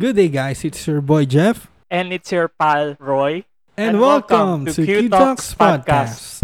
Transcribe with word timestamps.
Good 0.00 0.16
day, 0.16 0.30
guys. 0.30 0.64
It's 0.64 0.86
your 0.86 1.02
boy 1.02 1.26
Jeff. 1.26 1.68
And 1.90 2.10
it's 2.10 2.32
your 2.32 2.48
pal, 2.48 2.96
Roy. 2.98 3.44
And, 3.76 3.90
And 3.90 4.00
welcome, 4.00 4.64
welcome 4.64 4.64
to 4.64 4.72
to 4.72 4.86
Q 4.86 5.00
Q 5.00 5.08
Talks 5.10 5.52
Talks 5.52 5.84
Podcast. 5.84 6.40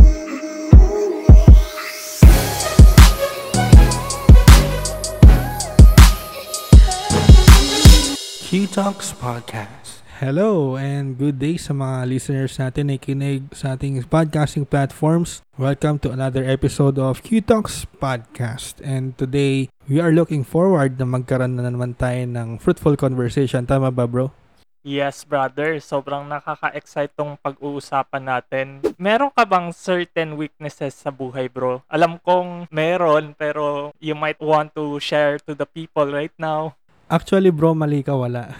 Q 8.44 8.66
Talks 8.66 9.12
Podcast. 9.12 9.85
Hello 10.16 10.80
and 10.80 11.20
good 11.20 11.36
day 11.36 11.60
sa 11.60 11.76
mga 11.76 12.08
listeners 12.08 12.56
natin 12.56 12.88
na 12.88 12.96
kinig 12.96 13.52
sa 13.52 13.76
ating 13.76 14.00
podcasting 14.08 14.64
platforms. 14.64 15.44
Welcome 15.60 16.00
to 16.00 16.08
another 16.08 16.40
episode 16.40 16.96
of 16.96 17.20
Q 17.20 17.44
Talks 17.44 17.84
Podcast. 18.00 18.80
And 18.80 19.12
today, 19.20 19.68
we 19.84 20.00
are 20.00 20.16
looking 20.16 20.40
forward 20.40 20.96
na 20.96 21.04
magkaroon 21.04 21.60
na 21.60 21.68
naman 21.68 22.00
tayo 22.00 22.24
ng 22.32 22.56
fruitful 22.56 22.96
conversation. 22.96 23.68
Tama 23.68 23.92
ba 23.92 24.08
bro? 24.08 24.32
Yes, 24.80 25.20
brother. 25.28 25.76
Sobrang 25.84 26.24
nakaka-excite 26.24 27.12
tong 27.12 27.36
pag-uusapan 27.36 28.24
natin. 28.24 28.66
Meron 28.96 29.28
ka 29.36 29.44
bang 29.44 29.68
certain 29.76 30.40
weaknesses 30.40 30.96
sa 30.96 31.12
buhay, 31.12 31.52
bro? 31.52 31.84
Alam 31.92 32.16
kong 32.24 32.72
meron, 32.72 33.36
pero 33.36 33.92
you 34.00 34.16
might 34.16 34.40
want 34.40 34.72
to 34.72 34.96
share 34.96 35.36
to 35.44 35.52
the 35.52 35.68
people 35.68 36.08
right 36.08 36.32
now. 36.40 36.72
Actually 37.06 37.54
bro, 37.54 37.70
mali 37.70 38.02
ka, 38.02 38.18
wala. 38.18 38.50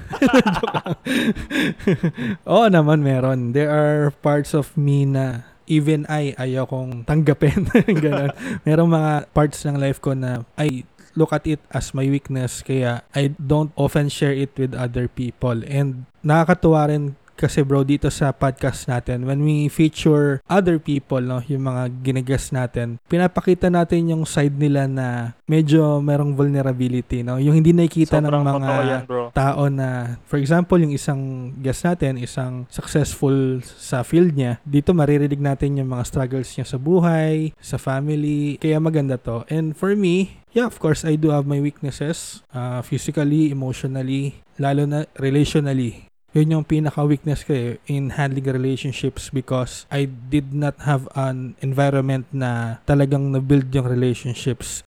Oo 2.51 2.67
naman, 2.71 3.03
meron. 3.03 3.51
There 3.51 3.71
are 3.71 4.15
parts 4.23 4.55
of 4.55 4.71
me 4.79 5.03
na 5.03 5.51
even 5.67 6.07
I, 6.07 6.35
ayaw 6.39 6.71
kong 6.71 7.05
tanggapin. 7.07 7.67
Ganon. 8.03 8.31
Merong 8.63 8.91
mga 8.91 9.13
parts 9.35 9.67
ng 9.67 9.79
life 9.83 9.99
ko 9.99 10.15
na 10.15 10.47
I 10.55 10.87
look 11.19 11.35
at 11.35 11.43
it 11.49 11.59
as 11.73 11.91
my 11.97 12.07
weakness 12.07 12.61
kaya 12.61 13.01
I 13.17 13.33
don't 13.35 13.73
often 13.75 14.13
share 14.13 14.37
it 14.37 14.55
with 14.55 14.79
other 14.79 15.11
people. 15.11 15.67
And 15.67 16.07
nakakatuwa 16.23 16.93
rin 16.93 17.05
kasi 17.37 17.61
bro 17.61 17.85
dito 17.85 18.09
sa 18.09 18.33
podcast 18.33 18.89
natin 18.89 19.29
when 19.29 19.45
we 19.45 19.69
feature 19.69 20.41
other 20.49 20.81
people 20.81 21.21
no 21.21 21.45
yung 21.45 21.69
mga 21.69 21.93
ginagas 22.01 22.51
natin 22.51 22.97
pinapakita 23.07 23.69
natin 23.69 24.11
yung 24.11 24.25
side 24.25 24.57
nila 24.57 24.89
na 24.89 25.37
medyo 25.47 26.03
merong 26.03 26.35
vulnerability 26.35 27.23
no? 27.23 27.39
Yung 27.39 27.55
hindi 27.55 27.71
nakikita 27.71 28.19
ng 28.19 28.27
Sobrang 28.27 28.45
mga 28.45 28.59
totoo 28.59 28.83
yan, 28.83 29.03
bro. 29.07 29.25
tao 29.31 29.63
na 29.71 30.19
for 30.27 30.41
example 30.41 30.79
yung 30.81 30.91
isang 30.91 31.53
guest 31.63 31.87
natin 31.87 32.19
isang 32.19 32.67
successful 32.73 33.63
sa 33.63 34.03
field 34.03 34.35
niya 34.35 34.59
dito 34.67 34.91
maririnig 34.97 35.39
natin 35.39 35.79
yung 35.79 35.93
mga 35.93 36.05
struggles 36.09 36.51
niya 36.57 36.67
sa 36.67 36.81
buhay 36.81 37.55
sa 37.61 37.77
family. 37.77 38.57
Kaya 38.59 38.81
maganda 38.81 39.21
to. 39.21 39.45
And 39.53 39.77
for 39.77 39.95
me 39.95 40.43
yeah 40.51 40.67
of 40.67 40.81
course 40.81 41.05
I 41.05 41.15
do 41.15 41.31
have 41.31 41.45
my 41.45 41.61
weaknesses 41.61 42.43
uh, 42.51 42.83
physically 42.83 43.53
emotionally 43.53 44.43
lalo 44.57 44.89
na 44.89 45.05
relationally 45.21 46.09
yun 46.37 46.61
yung 46.61 46.67
pinaka-weakness 46.69 47.49
ko 47.49 47.57
eh, 47.57 47.81
in 47.89 48.13
handling 48.13 48.45
relationships 48.45 49.33
because 49.33 49.89
I 49.89 50.05
did 50.05 50.53
not 50.53 50.85
have 50.85 51.09
an 51.17 51.57
environment 51.65 52.29
na 52.29 52.85
talagang 52.85 53.33
na-build 53.33 53.73
yung 53.73 53.89
relationships 53.89 54.85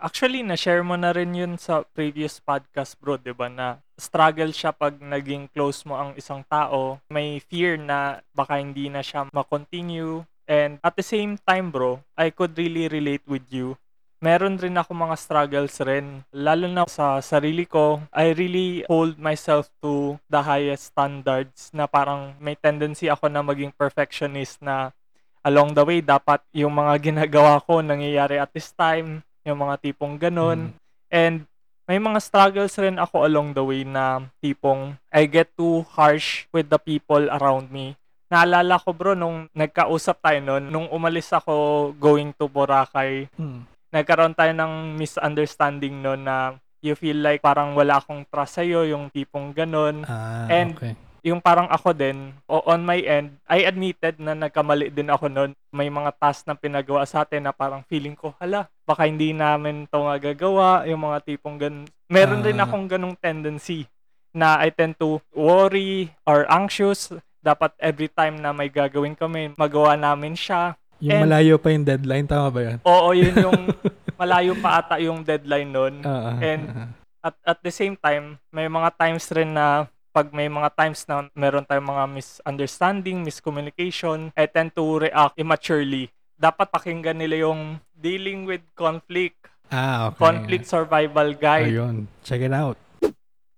Actually, 0.00 0.40
na-share 0.40 0.80
mo 0.80 0.96
na 0.96 1.12
rin 1.12 1.36
yun 1.36 1.60
sa 1.60 1.84
previous 1.84 2.40
podcast, 2.40 2.96
bro, 2.96 3.20
di 3.20 3.36
ba? 3.36 3.52
Na 3.52 3.84
struggle 4.00 4.48
siya 4.48 4.72
pag 4.72 4.96
naging 4.96 5.52
close 5.52 5.84
mo 5.84 5.92
ang 5.92 6.16
isang 6.16 6.40
tao. 6.48 7.04
May 7.12 7.36
fear 7.44 7.76
na 7.76 8.24
baka 8.32 8.56
hindi 8.56 8.88
na 8.88 9.04
siya 9.04 9.28
makontinue. 9.28 10.24
And 10.48 10.80
at 10.80 10.96
the 10.96 11.04
same 11.04 11.36
time, 11.44 11.68
bro, 11.68 12.00
I 12.16 12.32
could 12.32 12.56
really 12.56 12.88
relate 12.88 13.28
with 13.28 13.44
you. 13.52 13.76
Meron 14.20 14.60
rin 14.60 14.76
ako 14.76 14.92
mga 14.92 15.16
struggles 15.16 15.80
rin. 15.80 16.20
Lalo 16.28 16.68
na 16.68 16.84
sa 16.84 17.24
sarili 17.24 17.64
ko, 17.64 18.04
I 18.12 18.36
really 18.36 18.84
hold 18.84 19.16
myself 19.16 19.72
to 19.80 20.20
the 20.28 20.44
highest 20.44 20.92
standards 20.92 21.72
na 21.72 21.88
parang 21.88 22.36
may 22.36 22.52
tendency 22.52 23.08
ako 23.08 23.32
na 23.32 23.40
maging 23.40 23.72
perfectionist 23.72 24.60
na 24.60 24.92
along 25.40 25.72
the 25.72 25.80
way, 25.80 26.04
dapat 26.04 26.44
yung 26.52 26.76
mga 26.76 27.00
ginagawa 27.08 27.64
ko 27.64 27.80
nangyayari 27.80 28.36
at 28.36 28.52
this 28.52 28.76
time, 28.76 29.24
yung 29.40 29.56
mga 29.56 29.80
tipong 29.88 30.20
ganun. 30.20 30.76
And 31.08 31.48
may 31.88 31.96
mga 31.96 32.20
struggles 32.20 32.76
rin 32.76 33.00
ako 33.00 33.24
along 33.24 33.56
the 33.56 33.64
way 33.64 33.88
na 33.88 34.28
tipong 34.44 35.00
I 35.08 35.24
get 35.24 35.48
too 35.56 35.88
harsh 35.96 36.44
with 36.52 36.68
the 36.68 36.76
people 36.76 37.24
around 37.40 37.72
me. 37.72 37.96
Naalala 38.28 38.76
ko 38.78 38.92
bro, 38.92 39.16
nung 39.16 39.48
nagkausap 39.56 40.20
tayo 40.22 40.38
noon, 40.44 40.68
nung 40.68 40.86
umalis 40.92 41.32
ako 41.32 41.90
going 41.96 42.36
to 42.36 42.46
Boracay, 42.52 43.26
Hmm. 43.34 43.64
Nagkaroon 43.90 44.32
tayo 44.32 44.50
ng 44.50 44.94
misunderstanding 44.96 45.98
noon 45.98 46.22
na 46.22 46.54
you 46.80 46.96
feel 46.96 47.18
like 47.18 47.38
parang 47.38 47.74
wala 47.74 48.00
akong 48.00 48.24
trust 48.24 48.56
sa'yo, 48.56 48.88
yung 48.88 49.10
tipong 49.10 49.52
ganun. 49.52 50.02
Ah, 50.04 50.48
And- 50.48 50.74
okay. 50.74 50.94
Yung 51.20 51.36
parang 51.36 51.68
ako 51.68 51.92
din, 51.92 52.32
o 52.48 52.64
on 52.64 52.80
my 52.80 52.96
end, 52.96 53.36
I 53.44 53.68
admitted 53.68 54.16
na 54.16 54.32
nagkamali 54.32 54.88
din 54.88 55.12
ako 55.12 55.28
noon. 55.28 55.52
May 55.68 55.92
mga 55.92 56.16
task 56.16 56.48
na 56.48 56.56
pinagawa 56.56 57.04
sa 57.04 57.28
atin 57.28 57.44
na 57.44 57.52
parang 57.52 57.84
feeling 57.84 58.16
ko, 58.16 58.32
hala, 58.40 58.72
baka 58.88 59.04
hindi 59.04 59.36
namin 59.36 59.84
to 59.84 60.00
magagawa, 60.00 60.88
yung 60.88 61.04
mga 61.04 61.20
tipong 61.20 61.60
ganun. 61.60 61.84
Meron 62.08 62.40
rin 62.40 62.56
Ah. 62.56 62.64
akong 62.64 62.88
ganung 62.88 63.12
tendency 63.12 63.84
na 64.32 64.64
I 64.64 64.72
tend 64.72 64.96
to 64.96 65.20
worry 65.30 66.08
or 66.24 66.48
anxious. 66.48 67.12
Dapat 67.38 67.76
every 67.76 68.08
time 68.08 68.40
na 68.40 68.56
may 68.56 68.72
gagawin 68.72 69.12
kami, 69.12 69.52
magawa 69.60 70.00
namin 70.00 70.32
siya. 70.32 70.72
Yung 71.00 71.16
And- 71.16 71.24
malayo 71.26 71.56
pa 71.56 71.72
yung 71.72 71.82
deadline, 71.82 72.26
tama 72.28 72.48
ba 72.48 72.60
yun? 72.62 72.78
Oo, 72.84 73.08
yun 73.10 73.34
yung 73.34 73.60
malayo 74.20 74.52
pa 74.54 74.84
ata 74.84 75.00
yung 75.00 75.24
deadline. 75.24 75.72
Ah, 76.04 76.36
ah, 76.36 76.36
And- 76.38 76.68
ah. 76.70 76.88
At 77.20 77.36
at 77.44 77.58
the 77.60 77.68
same 77.68 78.00
time, 78.00 78.40
may 78.48 78.64
mga 78.64 78.96
times 78.96 79.28
rin 79.32 79.52
na 79.52 79.84
pag 80.08 80.32
may 80.32 80.48
mga 80.48 80.72
times 80.72 81.04
na 81.04 81.28
meron 81.32 81.68
tayong 81.68 81.84
mga 81.86 82.04
misunderstanding, 82.10 83.20
miscommunication, 83.20 84.32
I 84.32 84.48
tend 84.48 84.72
to 84.72 85.04
react 85.04 85.36
immaturely. 85.36 86.08
Dapat 86.34 86.72
pakinggan 86.72 87.20
nila 87.20 87.44
yung 87.44 87.76
dealing 87.92 88.48
with 88.48 88.64
conflict, 88.72 89.36
Ah, 89.68 90.08
okay. 90.08 90.16
conflict 90.18 90.64
survival 90.64 91.36
guide. 91.36 91.68
Ayun. 91.68 92.08
Check 92.24 92.40
it 92.40 92.50
out. 92.50 92.80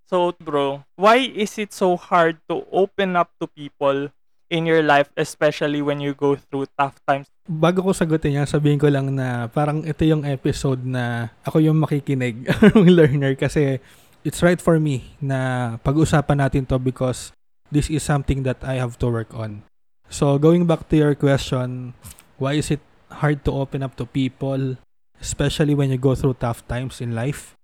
So, 0.04 0.34
bro, 0.36 0.82
why 0.92 1.22
is 1.22 1.54
it 1.56 1.70
so 1.70 1.94
hard 1.94 2.42
to 2.44 2.66
open 2.68 3.14
up 3.14 3.30
to 3.38 3.46
people 3.46 4.10
in 4.52 4.68
your 4.68 4.84
life, 4.84 5.08
especially 5.16 5.80
when 5.80 5.98
you 6.04 6.12
go 6.12 6.36
through 6.36 6.68
tough 6.76 7.00
times? 7.08 7.32
Bago 7.48 7.80
ko 7.80 7.96
sagutin 7.96 8.44
yan, 8.44 8.46
sabihin 8.46 8.76
ko 8.76 8.92
lang 8.92 9.16
na 9.16 9.48
parang 9.48 9.80
ito 9.88 10.04
yung 10.04 10.28
episode 10.28 10.84
na 10.84 11.32
ako 11.42 11.64
yung 11.64 11.80
makikinig, 11.80 12.44
yung 12.76 12.92
learner 12.92 13.32
kasi 13.32 13.80
it's 14.22 14.44
right 14.44 14.60
for 14.60 14.76
me 14.76 15.16
na 15.18 15.74
pag-usapan 15.80 16.44
natin 16.44 16.68
to 16.68 16.76
because 16.76 17.32
this 17.72 17.88
is 17.88 18.04
something 18.04 18.44
that 18.44 18.60
I 18.60 18.76
have 18.76 19.00
to 19.00 19.08
work 19.08 19.32
on. 19.32 19.64
So, 20.12 20.36
going 20.36 20.68
back 20.68 20.92
to 20.92 20.96
your 21.00 21.16
question, 21.16 21.96
why 22.36 22.60
is 22.60 22.68
it 22.68 22.84
hard 23.08 23.48
to 23.48 23.52
open 23.56 23.80
up 23.80 23.96
to 23.96 24.04
people, 24.04 24.76
especially 25.16 25.72
when 25.72 25.88
you 25.88 25.96
go 25.96 26.12
through 26.12 26.36
tough 26.36 26.60
times 26.68 27.00
in 27.00 27.16
life? 27.16 27.56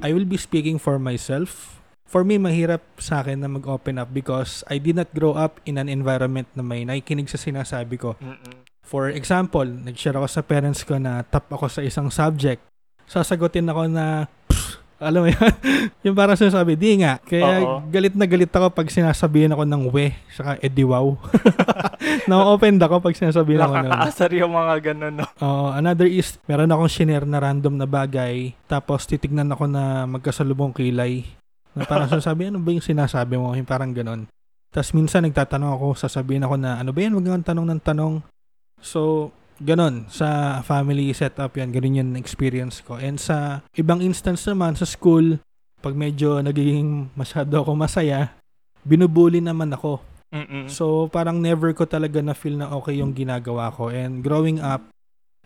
I 0.00 0.16
will 0.16 0.24
be 0.24 0.40
speaking 0.40 0.80
for 0.80 0.96
myself. 0.96 1.79
For 2.10 2.26
me, 2.26 2.42
mahirap 2.42 2.82
sa 2.98 3.22
akin 3.22 3.38
na 3.38 3.46
mag-open 3.46 4.02
up 4.02 4.10
because 4.10 4.66
I 4.66 4.82
did 4.82 4.98
not 4.98 5.14
grow 5.14 5.38
up 5.38 5.62
in 5.62 5.78
an 5.78 5.86
environment 5.86 6.50
na 6.58 6.66
may 6.66 6.82
nakikinig 6.82 7.30
sa 7.30 7.38
sinasabi 7.38 8.02
ko. 8.02 8.18
Mm-mm. 8.18 8.66
For 8.82 9.14
example, 9.14 9.62
nag-share 9.62 10.18
ako 10.18 10.26
sa 10.26 10.42
parents 10.42 10.82
ko 10.82 10.98
na 10.98 11.22
top 11.22 11.46
ako 11.54 11.70
sa 11.70 11.86
isang 11.86 12.10
subject. 12.10 12.66
Sasagutin 13.06 13.70
ako 13.70 13.86
na, 13.86 14.26
alam 14.98 15.22
mo 15.22 15.28
yan? 15.30 15.54
yung 16.10 16.18
parang 16.18 16.34
sinasabi, 16.34 16.74
di 16.74 16.98
nga. 16.98 17.22
Kaya 17.22 17.62
Oo. 17.62 17.86
galit 17.86 18.18
na 18.18 18.26
galit 18.26 18.50
ako 18.50 18.74
pag 18.74 18.90
sinasabihin 18.90 19.54
ako 19.54 19.62
ng 19.62 19.82
we, 19.94 20.10
saka 20.34 20.58
ediwaw. 20.66 21.14
Na-open 22.30 22.82
ako 22.82 23.06
pag 23.06 23.14
sinasabihin 23.14 23.62
ako 23.62 23.86
ng 23.86 23.86
Nakakaasar 23.86 24.34
yung 24.34 24.50
mga 24.58 24.74
ganun, 24.82 25.14
no? 25.22 25.26
Uh, 25.38 25.78
another 25.78 26.10
is, 26.10 26.42
meron 26.50 26.74
akong 26.74 26.90
shinare 26.90 27.22
na 27.22 27.38
random 27.38 27.78
na 27.78 27.86
bagay, 27.86 28.50
tapos 28.66 29.06
titignan 29.06 29.54
ako 29.54 29.70
na 29.70 30.10
magkasalubong 30.10 30.74
kilay. 30.74 31.22
Na 31.74 31.86
parang 31.86 32.10
sasabi, 32.10 32.50
ano 32.50 32.58
ba 32.58 32.74
yung 32.74 32.84
sinasabi 32.84 33.38
mo? 33.38 33.54
Yung 33.54 33.68
parang 33.68 33.94
ganon. 33.94 34.26
Tapos 34.70 34.94
minsan 34.94 35.26
nagtatanong 35.26 35.70
ako, 35.74 35.86
sasabihin 35.98 36.46
ako 36.46 36.54
na, 36.58 36.78
ano 36.78 36.94
ba 36.94 36.98
yan? 37.02 37.14
Huwag 37.14 37.26
kang 37.26 37.48
tanong 37.54 37.66
ng 37.74 37.82
tanong. 37.82 38.14
So, 38.78 39.30
ganon. 39.58 40.06
Sa 40.10 40.60
family 40.62 41.10
setup 41.10 41.58
yan, 41.58 41.74
ganon 41.74 41.98
yung 41.98 42.12
experience 42.18 42.82
ko. 42.82 42.98
And 42.98 43.18
sa 43.18 43.66
ibang 43.74 43.98
instance 44.02 44.46
naman, 44.46 44.78
sa 44.78 44.86
school, 44.86 45.42
pag 45.80 45.96
medyo 45.96 46.38
nagiging 46.44 47.10
masyado 47.18 47.62
ako 47.62 47.74
masaya, 47.74 48.34
binubuli 48.86 49.42
naman 49.42 49.74
ako. 49.74 50.00
Mm-mm. 50.30 50.70
So, 50.70 51.10
parang 51.10 51.42
never 51.42 51.74
ko 51.74 51.90
talaga 51.90 52.22
na 52.22 52.38
feel 52.38 52.54
na 52.54 52.70
okay 52.70 53.02
yung 53.02 53.10
ginagawa 53.10 53.74
ko. 53.74 53.90
And 53.90 54.22
growing 54.22 54.62
up, 54.62 54.86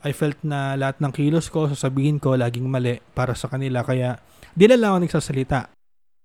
I 0.05 0.13
felt 0.13 0.37
na 0.45 0.77
lahat 0.77 1.01
ng 1.01 1.13
kilos 1.17 1.49
ko, 1.49 1.65
sasabihin 1.65 2.21
ko, 2.21 2.37
laging 2.37 2.69
mali 2.69 3.01
para 3.17 3.33
sa 3.33 3.49
kanila. 3.49 3.81
Kaya, 3.81 4.21
di 4.53 4.69
na 4.69 4.77
lang 4.77 4.91
ako 4.93 4.99
nagsasalita. 5.09 5.73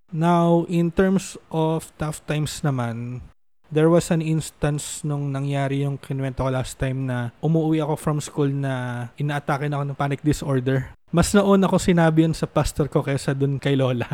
Now, 0.10 0.66
in 0.66 0.90
terms 0.90 1.38
of 1.54 1.94
tough 2.02 2.26
times 2.26 2.66
naman, 2.66 3.22
there 3.70 3.90
was 3.90 4.10
an 4.10 4.26
instance 4.26 5.06
nung 5.06 5.30
nangyari 5.30 5.86
yung 5.86 6.02
kinuwento 6.02 6.42
ko 6.42 6.50
last 6.50 6.82
time 6.82 7.06
na 7.06 7.30
umuwi 7.46 7.82
ako 7.86 7.94
from 7.96 8.18
school 8.18 8.50
na 8.50 9.06
inaatake 9.22 9.70
na 9.70 9.82
ako 9.82 9.86
ng 9.86 10.00
panic 10.00 10.22
disorder. 10.26 10.90
Mas 11.10 11.34
nauna 11.34 11.66
ko 11.66 11.82
sinabi 11.82 12.22
yun 12.22 12.38
sa 12.38 12.46
pastor 12.46 12.86
ko 12.86 13.02
kaysa 13.02 13.34
dun 13.34 13.58
kay 13.58 13.74
Lola. 13.74 14.06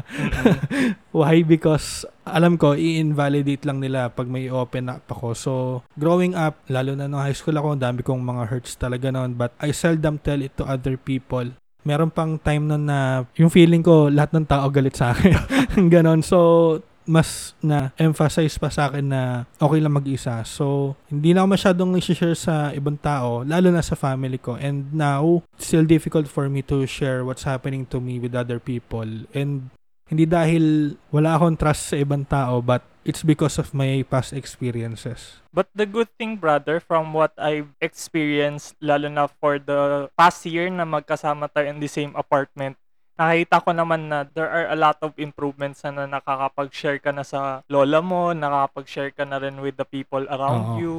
Why? 1.15 1.43
Because 1.43 2.07
alam 2.23 2.55
ko, 2.55 2.71
i-invalidate 2.71 3.67
lang 3.67 3.83
nila 3.83 4.07
pag 4.07 4.31
may 4.31 4.47
open 4.47 4.87
up 4.87 5.03
ako. 5.11 5.35
So, 5.35 5.51
growing 5.99 6.39
up, 6.39 6.55
lalo 6.71 6.95
na 6.95 7.11
nung 7.11 7.19
high 7.19 7.35
school 7.35 7.59
ako, 7.59 7.75
dami 7.75 7.99
kong 7.99 8.23
mga 8.23 8.47
hurts 8.47 8.79
talaga 8.79 9.11
noon. 9.11 9.35
But 9.35 9.51
I 9.59 9.75
seldom 9.75 10.23
tell 10.23 10.39
it 10.39 10.55
to 10.55 10.63
other 10.63 10.95
people. 10.95 11.51
Meron 11.85 12.09
pang 12.09 12.41
time 12.41 12.65
nun 12.65 12.89
na 12.89 13.29
yung 13.37 13.53
feeling 13.53 13.85
ko, 13.85 14.09
lahat 14.09 14.33
ng 14.33 14.49
tao 14.49 14.65
galit 14.73 14.97
sa 14.97 15.13
akin. 15.13 15.37
Ganon. 15.93 16.25
So, 16.25 16.81
mas 17.05 17.53
na 17.61 17.93
emphasize 18.01 18.57
pa 18.57 18.73
sa 18.73 18.89
akin 18.89 19.05
na 19.05 19.45
okay 19.61 19.77
lang 19.77 19.93
mag-isa. 19.93 20.41
So, 20.43 20.97
hindi 21.07 21.31
na 21.31 21.45
ako 21.45 21.47
masyadong 21.53 21.91
i-share 22.01 22.33
sa 22.33 22.73
ibang 22.73 22.97
tao, 22.97 23.45
lalo 23.45 23.69
na 23.69 23.85
sa 23.85 23.93
family 23.93 24.41
ko. 24.41 24.57
And 24.57 24.89
now, 24.91 25.45
still 25.61 25.85
difficult 25.85 26.25
for 26.25 26.49
me 26.49 26.65
to 26.65 26.89
share 26.89 27.21
what's 27.21 27.45
happening 27.45 27.85
to 27.93 28.01
me 28.01 28.17
with 28.17 28.33
other 28.33 28.57
people. 28.57 29.29
And 29.37 29.69
hindi 30.05 30.29
dahil 30.29 30.95
wala 31.09 31.37
akong 31.37 31.57
trust 31.57 31.93
sa 31.93 31.95
ibang 31.97 32.25
tao, 32.29 32.61
but 32.61 32.85
it's 33.05 33.25
because 33.25 33.57
of 33.57 33.73
my 33.73 34.05
past 34.05 34.33
experiences. 34.33 35.41
But 35.49 35.69
the 35.73 35.89
good 35.89 36.09
thing, 36.17 36.37
brother, 36.37 36.77
from 36.77 37.13
what 37.13 37.33
I've 37.37 37.73
experienced, 37.81 38.77
lalo 38.81 39.09
na 39.09 39.25
for 39.29 39.57
the 39.57 40.13
past 40.13 40.45
year 40.45 40.69
na 40.69 40.85
magkasama 40.85 41.49
tayo 41.49 41.69
in 41.73 41.81
the 41.81 41.89
same 41.89 42.13
apartment, 42.13 42.77
nakita 43.15 43.63
ko 43.63 43.71
naman 43.71 44.11
na 44.11 44.27
there 44.27 44.51
are 44.51 44.67
a 44.69 44.77
lot 44.77 44.99
of 45.01 45.15
improvements 45.17 45.81
na, 45.87 46.05
na 46.05 46.19
nakakapag-share 46.19 46.99
ka 46.99 47.09
na 47.09 47.23
sa 47.23 47.65
lola 47.71 48.03
mo, 48.03 48.35
nakakapag-share 48.35 49.11
ka 49.15 49.23
na 49.23 49.41
rin 49.41 49.57
with 49.57 49.79
the 49.79 49.87
people 49.87 50.21
around 50.27 50.77
Oo. 50.77 50.81
you. 50.81 50.95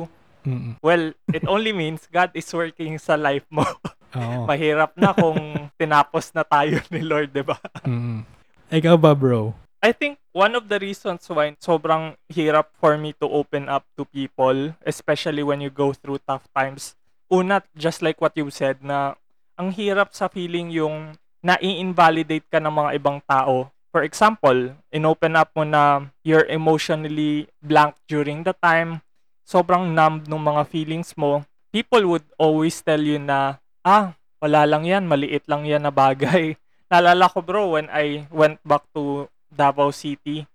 Mm-mm. 0.47 0.79
Well, 0.79 1.11
it 1.35 1.43
only 1.51 1.75
means 1.75 2.07
God 2.07 2.31
is 2.33 2.47
working 2.55 3.03
sa 3.03 3.19
life 3.19 3.45
mo. 3.51 3.67
Mahirap 4.49 4.95
na 4.95 5.11
kung 5.11 5.69
tinapos 5.75 6.31
na 6.33 6.47
tayo 6.47 6.79
ni 6.89 7.03
Lord, 7.03 7.35
di 7.35 7.43
ba? 7.43 7.59
Mm-mm. 7.83 8.36
Ikaw 8.67 8.99
ba, 8.99 9.15
bro? 9.15 9.55
I 9.79 9.95
think 9.95 10.19
one 10.35 10.59
of 10.59 10.67
the 10.67 10.83
reasons 10.83 11.23
why 11.31 11.55
sobrang 11.63 12.19
hirap 12.27 12.75
for 12.75 12.99
me 12.99 13.15
to 13.23 13.31
open 13.31 13.71
up 13.71 13.87
to 13.95 14.03
people, 14.03 14.75
especially 14.83 15.47
when 15.47 15.63
you 15.63 15.71
go 15.71 15.95
through 15.95 16.19
tough 16.27 16.51
times. 16.51 16.99
Una, 17.31 17.63
just 17.79 18.03
like 18.03 18.19
what 18.19 18.35
you 18.35 18.51
said, 18.51 18.83
na 18.83 19.15
ang 19.55 19.71
hirap 19.71 20.11
sa 20.11 20.27
feeling 20.27 20.75
yung 20.75 21.15
nai-invalidate 21.47 22.51
ka 22.51 22.59
ng 22.59 22.75
mga 22.75 22.91
ibang 22.99 23.23
tao. 23.23 23.71
For 23.95 24.03
example, 24.03 24.75
in-open 24.91 25.39
up 25.39 25.55
mo 25.55 25.63
na 25.63 26.11
you're 26.27 26.51
emotionally 26.51 27.47
blank 27.63 27.95
during 28.11 28.43
the 28.43 28.53
time, 28.59 28.99
sobrang 29.47 29.95
numb 29.95 30.27
ng 30.27 30.43
mga 30.43 30.67
feelings 30.67 31.15
mo, 31.15 31.47
people 31.71 32.03
would 32.11 32.27
always 32.35 32.83
tell 32.83 32.99
you 32.99 33.23
na, 33.23 33.63
ah, 33.87 34.19
wala 34.43 34.67
lang 34.67 34.83
yan, 34.83 35.07
maliit 35.07 35.47
lang 35.47 35.63
yan 35.63 35.87
na 35.87 35.95
bagay. 35.95 36.59
Naalala 36.87 37.27
ko 37.27 37.43
bro, 37.43 37.75
when 37.75 37.91
I 37.91 38.31
went 38.31 38.63
back 38.63 38.87
to 38.95 39.27
Davao 39.51 39.91
City, 39.91 40.47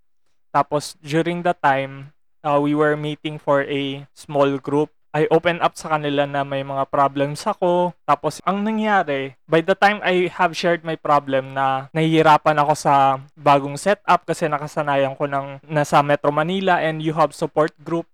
tapos 0.56 0.96
during 1.04 1.44
the 1.44 1.52
time, 1.52 2.16
uh, 2.44 2.60
we 2.60 2.72
were 2.72 2.96
meeting 2.96 3.36
for 3.36 3.68
a 3.68 4.08
small 4.16 4.56
group. 4.56 4.92
I 5.12 5.28
opened 5.28 5.60
up 5.60 5.76
sa 5.76 6.00
kanila 6.00 6.24
na 6.24 6.48
may 6.48 6.64
mga 6.64 6.88
problems 6.88 7.44
ako. 7.44 7.92
Tapos 8.08 8.40
ang 8.48 8.64
nangyari, 8.64 9.36
by 9.44 9.60
the 9.60 9.76
time 9.76 10.00
I 10.08 10.32
have 10.32 10.56
shared 10.56 10.88
my 10.88 10.96
problem 10.96 11.52
na 11.52 11.92
nahihirapan 11.92 12.56
ako 12.64 12.74
sa 12.80 13.20
bagong 13.36 13.76
setup 13.76 14.24
kasi 14.24 14.48
nakasanayan 14.48 15.20
ko 15.20 15.28
ng 15.28 15.68
nasa 15.68 16.00
Metro 16.00 16.32
Manila 16.32 16.80
and 16.80 17.04
you 17.04 17.12
have 17.12 17.36
support 17.36 17.76
group. 17.84 18.08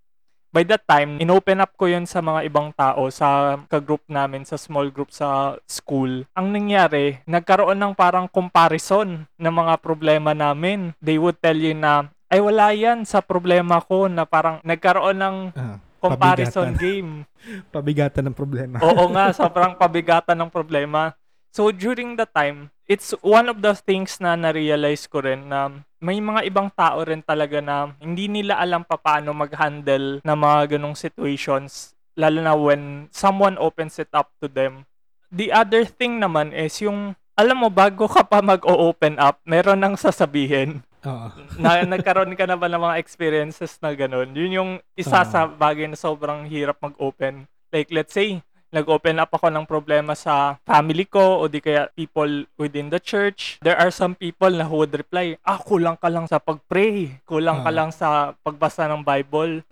By 0.48 0.64
that 0.64 0.88
time, 0.88 1.20
inopen 1.20 1.60
up 1.60 1.76
ko 1.76 1.84
yun 1.84 2.08
sa 2.08 2.24
mga 2.24 2.48
ibang 2.48 2.72
tao 2.72 3.12
sa 3.12 3.60
ka-group 3.68 4.00
namin, 4.08 4.48
sa 4.48 4.56
small 4.56 4.88
group 4.88 5.12
sa 5.12 5.60
school. 5.68 6.24
Ang 6.32 6.56
nangyari, 6.56 7.20
nagkaroon 7.28 7.76
ng 7.76 7.92
parang 7.92 8.24
comparison 8.24 9.28
ng 9.28 9.52
mga 9.54 9.76
problema 9.76 10.32
namin. 10.32 10.96
They 11.04 11.20
would 11.20 11.36
tell 11.36 11.52
you 11.54 11.76
na, 11.76 12.08
ay 12.28 12.40
wala 12.40 12.72
yan 12.72 13.04
sa 13.04 13.20
problema 13.20 13.76
ko 13.78 14.08
na 14.08 14.24
parang 14.24 14.64
nagkaroon 14.64 15.20
ng 15.20 15.36
Ah, 15.52 15.76
comparison 16.00 16.72
pabigatan. 16.72 16.80
game. 16.80 17.10
Pabigatan 17.76 18.24
ng 18.28 18.36
problema. 18.36 18.76
Oo 18.80 19.04
nga, 19.12 19.28
sobrang 19.36 19.76
pabigatan 19.76 20.36
ng 20.38 20.48
problema. 20.48 21.12
So 21.52 21.72
during 21.72 22.16
the 22.16 22.28
time, 22.28 22.70
it's 22.88 23.12
one 23.20 23.48
of 23.52 23.60
the 23.60 23.76
things 23.76 24.16
na 24.20 24.36
na-realize 24.38 25.08
ko 25.10 25.20
rin 25.20 25.48
na 25.48 25.72
may 25.98 26.22
mga 26.22 26.46
ibang 26.46 26.68
tao 26.72 27.02
rin 27.02 27.20
talaga 27.20 27.58
na 27.60 27.92
hindi 27.98 28.30
nila 28.30 28.56
alam 28.56 28.86
pa 28.86 28.96
paano 28.96 29.34
mag-handle 29.34 30.22
ng 30.22 30.38
mga 30.38 30.78
ganong 30.78 30.94
situations 30.94 31.92
lalo 32.18 32.42
na 32.42 32.54
when 32.58 33.06
someone 33.14 33.54
opens 33.58 34.02
it 34.02 34.10
up 34.10 34.34
to 34.42 34.50
them. 34.50 34.82
The 35.30 35.54
other 35.54 35.86
thing 35.86 36.18
naman 36.18 36.50
is 36.50 36.74
yung 36.82 37.14
alam 37.38 37.62
mo 37.62 37.70
bago 37.70 38.10
ka 38.10 38.26
pa 38.26 38.42
mag-open 38.42 39.14
up, 39.22 39.38
meron 39.46 39.78
nang 39.78 39.94
sasabihin 39.94 40.82
Oo. 41.06 41.30
na 41.54 41.86
nagkaroon 41.86 42.34
ka 42.34 42.50
na 42.50 42.58
ba 42.58 42.66
ng 42.66 42.82
mga 42.82 42.98
experiences 42.98 43.78
na 43.78 43.94
ganun? 43.94 44.34
Yun 44.34 44.58
yung 44.58 44.70
isa 44.98 45.22
Oo. 45.22 45.30
sa 45.30 45.46
bagay 45.46 45.86
na 45.86 45.94
sobrang 45.94 46.50
hirap 46.50 46.82
mag-open. 46.82 47.46
Like, 47.70 47.94
let's 47.94 48.10
say, 48.10 48.42
nag-open 48.68 49.16
up 49.16 49.32
ako 49.32 49.48
ng 49.48 49.64
problema 49.64 50.12
sa 50.12 50.60
family 50.68 51.08
ko 51.08 51.40
o 51.40 51.48
di 51.48 51.60
kaya 51.60 51.88
people 51.96 52.44
within 52.60 52.92
the 52.92 53.00
church. 53.00 53.56
There 53.64 53.76
are 53.76 53.88
some 53.88 54.12
people 54.12 54.52
na 54.52 54.68
who 54.68 54.84
would 54.84 54.92
reply, 54.92 55.40
ah, 55.44 55.60
kulang 55.60 55.96
ka 55.96 56.12
lang 56.12 56.28
sa 56.28 56.36
pag-pray. 56.36 57.20
Kulang 57.24 57.64
ka 57.64 57.72
Oo. 57.72 57.78
lang 57.78 57.90
sa 57.92 58.36
pagbasa 58.44 58.84
ng 58.92 59.00
Bible. 59.00 59.64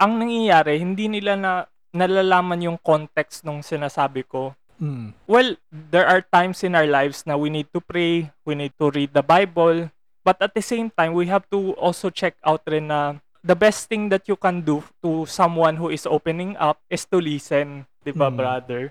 Ang 0.00 0.12
nangyayari, 0.18 0.80
hindi 0.82 1.06
nila 1.06 1.38
na 1.38 1.52
nalalaman 1.94 2.62
yung 2.62 2.78
context 2.80 3.42
nung 3.46 3.62
sinasabi 3.62 4.26
ko. 4.26 4.54
Mm. 4.80 5.12
Well, 5.28 5.60
there 5.70 6.08
are 6.08 6.24
times 6.24 6.64
in 6.64 6.72
our 6.72 6.88
lives 6.88 7.28
na 7.28 7.36
we 7.36 7.52
need 7.52 7.68
to 7.76 7.84
pray, 7.84 8.32
we 8.48 8.56
need 8.56 8.72
to 8.80 8.88
read 8.88 9.12
the 9.12 9.22
Bible, 9.22 9.92
but 10.24 10.40
at 10.40 10.56
the 10.56 10.64
same 10.64 10.88
time, 10.88 11.12
we 11.12 11.28
have 11.28 11.44
to 11.52 11.76
also 11.76 12.08
check 12.08 12.34
out 12.40 12.64
rin 12.64 12.88
na 12.88 13.20
the 13.44 13.56
best 13.56 13.88
thing 13.92 14.08
that 14.08 14.24
you 14.24 14.36
can 14.36 14.64
do 14.64 14.80
to 15.04 15.28
someone 15.28 15.76
who 15.76 15.92
is 15.92 16.08
opening 16.08 16.56
up 16.56 16.80
is 16.88 17.04
to 17.04 17.20
listen, 17.20 17.84
'di 18.02 18.12
ba, 18.12 18.28
Mm. 18.28 18.36
brother? 18.36 18.82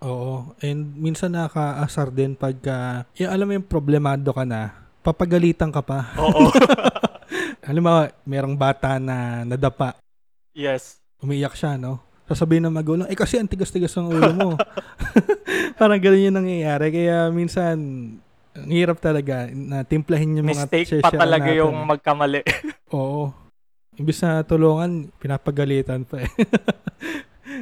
Oo. 0.00 0.56
And 0.60 0.96
minsan 0.96 1.32
nakakaasar 1.32 2.08
din 2.08 2.32
pagka, 2.32 3.04
yung 3.14 3.30
alam 3.30 3.44
mo 3.44 3.52
yung 3.54 3.68
problemado 3.68 4.32
ka 4.32 4.44
na, 4.44 4.72
papagalitan 5.00 5.68
ka 5.68 5.80
pa. 5.80 6.08
Oo. 6.16 6.48
Alam 7.60 7.84
mo, 7.84 7.92
merong 8.24 8.56
bata 8.56 8.96
na 8.96 9.44
nadapa, 9.44 9.94
yes. 10.50 10.98
umiyak 11.20 11.52
siya, 11.52 11.76
no? 11.76 12.00
Sasabihin 12.26 12.64
ng 12.64 12.72
magulang, 12.72 13.06
eh 13.06 13.14
kasi 13.14 13.36
ang 13.36 13.46
tigas-tigas 13.46 13.92
ng 13.94 14.08
ulo 14.08 14.30
mo. 14.32 14.50
Parang 15.78 16.00
ganun 16.00 16.26
yung 16.26 16.38
nangyayari. 16.40 16.88
Kaya 16.90 17.28
minsan, 17.28 17.76
ang 18.50 18.70
hirap 18.72 18.98
talaga 18.98 19.46
na 19.52 19.84
timplahin 19.84 20.40
yung 20.40 20.48
mga 20.48 20.66
Mistake 20.66 20.98
pa 20.98 21.12
talaga 21.12 21.46
natin. 21.46 21.60
yung 21.60 21.74
magkamali. 21.84 22.40
Oo. 22.96 23.30
Imbis 23.94 24.24
na 24.24 24.40
tulungan, 24.42 25.12
pinapagalitan 25.20 26.02
pa 26.02 26.24
eh. 26.24 26.30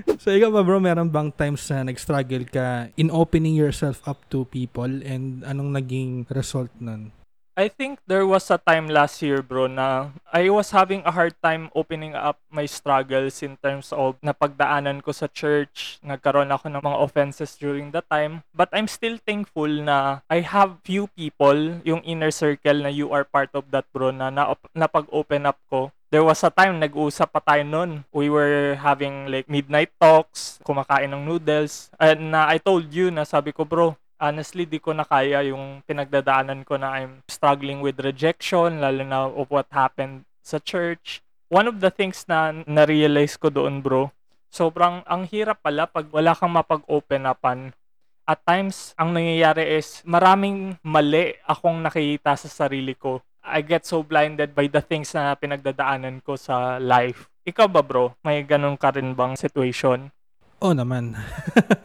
so 0.23 0.31
ikaw 0.31 0.51
ba 0.53 0.63
bro, 0.63 0.79
meron 0.79 1.11
bang 1.11 1.31
times 1.33 1.67
na 1.71 1.87
nag-struggle 1.89 2.45
ka 2.49 2.91
in 2.97 3.11
opening 3.11 3.55
yourself 3.55 4.03
up 4.07 4.23
to 4.33 4.45
people 4.49 4.89
and 5.05 5.43
anong 5.45 5.75
naging 5.75 6.25
result 6.31 6.71
nun? 6.79 7.13
I 7.59 7.67
think 7.67 7.99
there 8.07 8.23
was 8.23 8.55
a 8.55 8.63
time 8.63 8.87
last 8.87 9.19
year, 9.19 9.43
bro, 9.43 9.67
na 9.67 10.15
I 10.31 10.47
was 10.47 10.71
having 10.71 11.03
a 11.03 11.11
hard 11.11 11.35
time 11.43 11.75
opening 11.75 12.15
up 12.15 12.39
my 12.55 12.71
struggles 12.71 13.43
in 13.43 13.59
terms 13.59 13.91
of 13.91 14.15
napagdaanan 14.23 15.03
ko 15.03 15.11
sa 15.11 15.27
church. 15.27 15.99
Nagkaroon 16.07 16.55
ako 16.55 16.71
ng 16.71 16.79
mga 16.79 17.03
offenses 17.03 17.59
during 17.59 17.91
the 17.91 18.07
time. 18.07 18.47
But 18.55 18.71
I'm 18.71 18.87
still 18.87 19.19
thankful 19.19 19.67
na 19.67 20.23
I 20.31 20.47
have 20.47 20.87
few 20.87 21.11
people, 21.19 21.83
yung 21.83 22.07
inner 22.07 22.31
circle 22.31 22.79
na 22.79 22.95
you 22.95 23.11
are 23.11 23.27
part 23.27 23.51
of 23.51 23.75
that, 23.75 23.91
bro, 23.91 24.15
na 24.15 24.31
na- 24.31 24.55
napag-open 24.71 25.51
up 25.51 25.59
ko. 25.67 25.91
There 26.09 26.25
was 26.25 26.41
a 26.41 26.49
time 26.49 26.81
nag-usap 26.81 27.37
pa 27.37 27.41
tayo 27.45 27.69
noon. 27.69 28.01
We 28.17 28.33
were 28.33 28.81
having 28.81 29.29
like 29.29 29.45
midnight 29.45 29.93
talks, 30.01 30.57
kumakain 30.65 31.13
ng 31.13 31.29
noodles. 31.29 31.93
And 32.01 32.33
na 32.33 32.49
I 32.49 32.57
told 32.57 32.89
you 32.89 33.13
na 33.13 33.29
sabi 33.29 33.53
ko, 33.53 33.69
bro, 33.69 33.93
honestly, 34.17 34.65
di 34.65 34.81
ko 34.81 34.97
na 34.97 35.05
kaya 35.05 35.45
yung 35.45 35.85
pinagdadaanan 35.85 36.65
ko 36.65 36.81
na 36.81 36.97
I'm 36.97 37.21
struggling 37.29 37.85
with 37.85 38.01
rejection, 38.01 38.81
lalo 38.81 39.05
na 39.05 39.29
of 39.29 39.53
what 39.53 39.69
happened 39.69 40.25
sa 40.41 40.57
church. 40.57 41.21
One 41.53 41.69
of 41.69 41.85
the 41.85 41.93
things 41.93 42.25
na 42.25 42.57
na-realize 42.65 43.37
ko 43.37 43.53
doon, 43.53 43.85
bro, 43.85 44.09
sobrang 44.49 45.05
ang 45.05 45.29
hirap 45.29 45.61
pala 45.61 45.85
pag 45.85 46.09
wala 46.09 46.33
kang 46.33 46.57
mapag-open 46.57 47.29
upan. 47.29 47.77
At 48.25 48.41
times, 48.49 48.97
ang 48.97 49.13
nangyayari 49.13 49.77
is 49.77 50.01
maraming 50.09 50.81
mali 50.81 51.37
akong 51.45 51.85
nakikita 51.85 52.33
sa 52.33 52.49
sarili 52.49 52.97
ko. 52.97 53.21
I 53.49 53.65
get 53.65 53.89
so 53.89 54.05
blinded 54.05 54.53
by 54.53 54.69
the 54.69 54.85
things 54.85 55.17
na 55.17 55.33
pinagdadaanan 55.33 56.21
ko 56.21 56.37
sa 56.37 56.77
life. 56.77 57.33
Ikaw 57.49 57.67
ba, 57.73 57.81
bro? 57.81 58.13
May 58.21 58.45
ganun 58.45 58.77
ka 58.77 58.93
rin 58.93 59.17
bang 59.17 59.33
situation? 59.41 60.13
Oo 60.61 60.77
naman. 60.77 61.17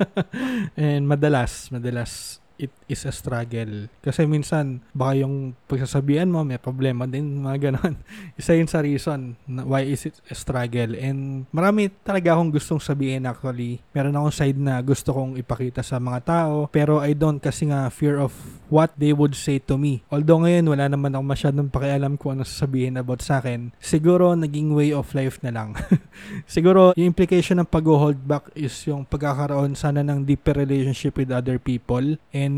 and 0.76 1.08
madalas, 1.08 1.72
madalas 1.72 2.43
it 2.58 2.74
is 2.86 3.04
a 3.04 3.14
struggle. 3.14 3.90
Kasi 4.02 4.26
minsan, 4.30 4.82
baka 4.94 5.26
yung 5.26 5.58
pagsasabihan 5.66 6.30
mo, 6.30 6.46
may 6.46 6.62
problema 6.62 7.10
din, 7.10 7.42
mga 7.42 7.72
ganon. 7.72 7.98
Isa 8.40 8.54
yun 8.54 8.70
sa 8.70 8.82
reason 8.82 9.36
na 9.50 9.66
why 9.66 9.84
is 9.86 10.06
it 10.06 10.18
a 10.30 10.36
struggle. 10.38 10.94
And 10.98 11.50
marami 11.50 11.90
talaga 12.04 12.38
akong 12.38 12.54
gustong 12.54 12.82
sabihin 12.82 13.26
actually. 13.26 13.82
Meron 13.92 14.16
akong 14.18 14.36
side 14.36 14.60
na 14.60 14.80
gusto 14.82 15.12
kong 15.12 15.40
ipakita 15.40 15.82
sa 15.82 15.98
mga 15.98 16.20
tao, 16.26 16.56
pero 16.70 17.02
I 17.02 17.18
don't 17.18 17.42
kasi 17.42 17.70
nga 17.70 17.90
fear 17.90 18.22
of 18.22 18.34
what 18.74 18.94
they 18.98 19.14
would 19.14 19.38
say 19.38 19.62
to 19.62 19.78
me. 19.78 20.02
Although 20.10 20.46
ngayon, 20.46 20.66
wala 20.66 20.86
naman 20.90 21.14
ako 21.14 21.24
masyadong 21.24 21.70
pakialam 21.70 22.18
kung 22.18 22.40
ano 22.40 22.44
sasabihin 22.46 22.98
about 22.98 23.22
sa 23.22 23.38
akin. 23.38 23.70
Siguro, 23.78 24.34
naging 24.34 24.74
way 24.74 24.90
of 24.90 25.14
life 25.14 25.38
na 25.46 25.54
lang. 25.54 25.78
Siguro, 26.50 26.98
yung 26.98 27.14
implication 27.14 27.62
ng 27.62 27.70
pag-hold 27.70 28.18
back 28.26 28.50
is 28.58 28.74
yung 28.90 29.06
pagkakaroon 29.06 29.78
sana 29.78 30.02
ng 30.02 30.26
deeper 30.26 30.58
relationship 30.58 31.18
with 31.22 31.30
other 31.30 31.62
people. 31.62 32.18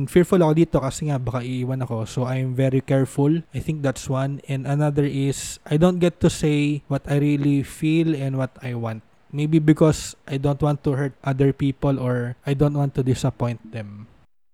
Fearful 0.10 0.42
ako 0.42 0.54
dito 0.56 0.78
kasi 0.82 1.10
nga 1.10 1.18
baka 1.18 1.44
iiwan 1.46 1.84
ako. 1.86 2.06
So, 2.06 2.26
I'm 2.26 2.58
very 2.58 2.82
careful. 2.82 3.44
I 3.54 3.60
think 3.60 3.82
that's 3.86 4.10
one. 4.10 4.42
And 4.50 4.66
another 4.66 5.06
is, 5.06 5.60
I 5.66 5.78
don't 5.78 6.00
get 6.00 6.20
to 6.26 6.30
say 6.30 6.82
what 6.88 7.06
I 7.06 7.18
really 7.22 7.62
feel 7.62 8.14
and 8.16 8.38
what 8.38 8.54
I 8.62 8.74
want. 8.74 9.04
Maybe 9.36 9.60
because 9.60 10.16
I 10.28 10.38
don't 10.40 10.62
want 10.62 10.84
to 10.88 10.96
hurt 10.96 11.14
other 11.24 11.52
people 11.52 12.00
or 12.00 12.40
I 12.48 12.54
don't 12.56 12.76
want 12.76 12.96
to 12.96 13.04
disappoint 13.04 13.60
them. 13.76 14.08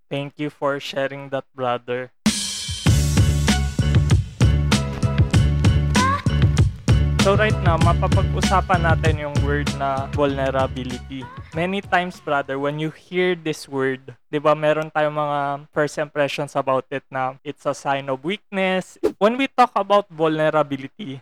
Thank 0.09 0.41
you 0.41 0.49
for 0.49 0.79
sharing 0.79 1.29
that, 1.29 1.45
brother. 1.55 2.11
So 7.21 7.37
right 7.37 7.53
now, 7.61 7.77
mapapag-usapan 7.77 8.81
natin 8.81 9.21
yung 9.21 9.37
word 9.45 9.69
na 9.77 10.09
vulnerability. 10.17 11.21
Many 11.53 11.85
times, 11.85 12.17
brother, 12.17 12.57
when 12.57 12.81
you 12.81 12.89
hear 12.89 13.37
this 13.37 13.69
word, 13.69 14.17
di 14.33 14.41
ba 14.41 14.57
meron 14.57 14.89
tayong 14.89 15.13
mga 15.13 15.39
first 15.69 16.01
impressions 16.01 16.57
about 16.57 16.89
it 16.89 17.05
na 17.13 17.37
it's 17.45 17.69
a 17.69 17.77
sign 17.77 18.09
of 18.09 18.25
weakness. 18.25 18.97
When 19.21 19.37
we 19.37 19.45
talk 19.45 19.69
about 19.77 20.09
vulnerability, 20.09 21.21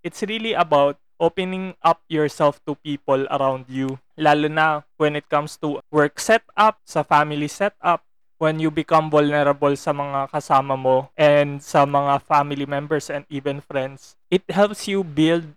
it's 0.00 0.24
really 0.24 0.56
about 0.56 0.96
opening 1.20 1.76
up 1.84 2.00
yourself 2.08 2.56
to 2.64 2.72
people 2.80 3.28
around 3.28 3.68
you. 3.68 4.00
Lalo 4.16 4.48
na 4.48 4.80
when 4.96 5.12
it 5.12 5.28
comes 5.28 5.60
to 5.60 5.84
work 5.92 6.24
setup, 6.24 6.80
sa 6.88 7.04
family 7.04 7.52
setup, 7.52 8.00
when 8.44 8.60
you 8.60 8.68
become 8.68 9.08
vulnerable 9.08 9.72
sa 9.72 9.96
mga 9.96 10.28
kasama 10.28 10.76
mo 10.76 11.08
and 11.16 11.64
sa 11.64 11.88
mga 11.88 12.20
family 12.28 12.68
members 12.68 13.08
and 13.08 13.24
even 13.32 13.64
friends, 13.64 14.20
it 14.28 14.44
helps 14.52 14.84
you 14.84 15.00
build 15.00 15.48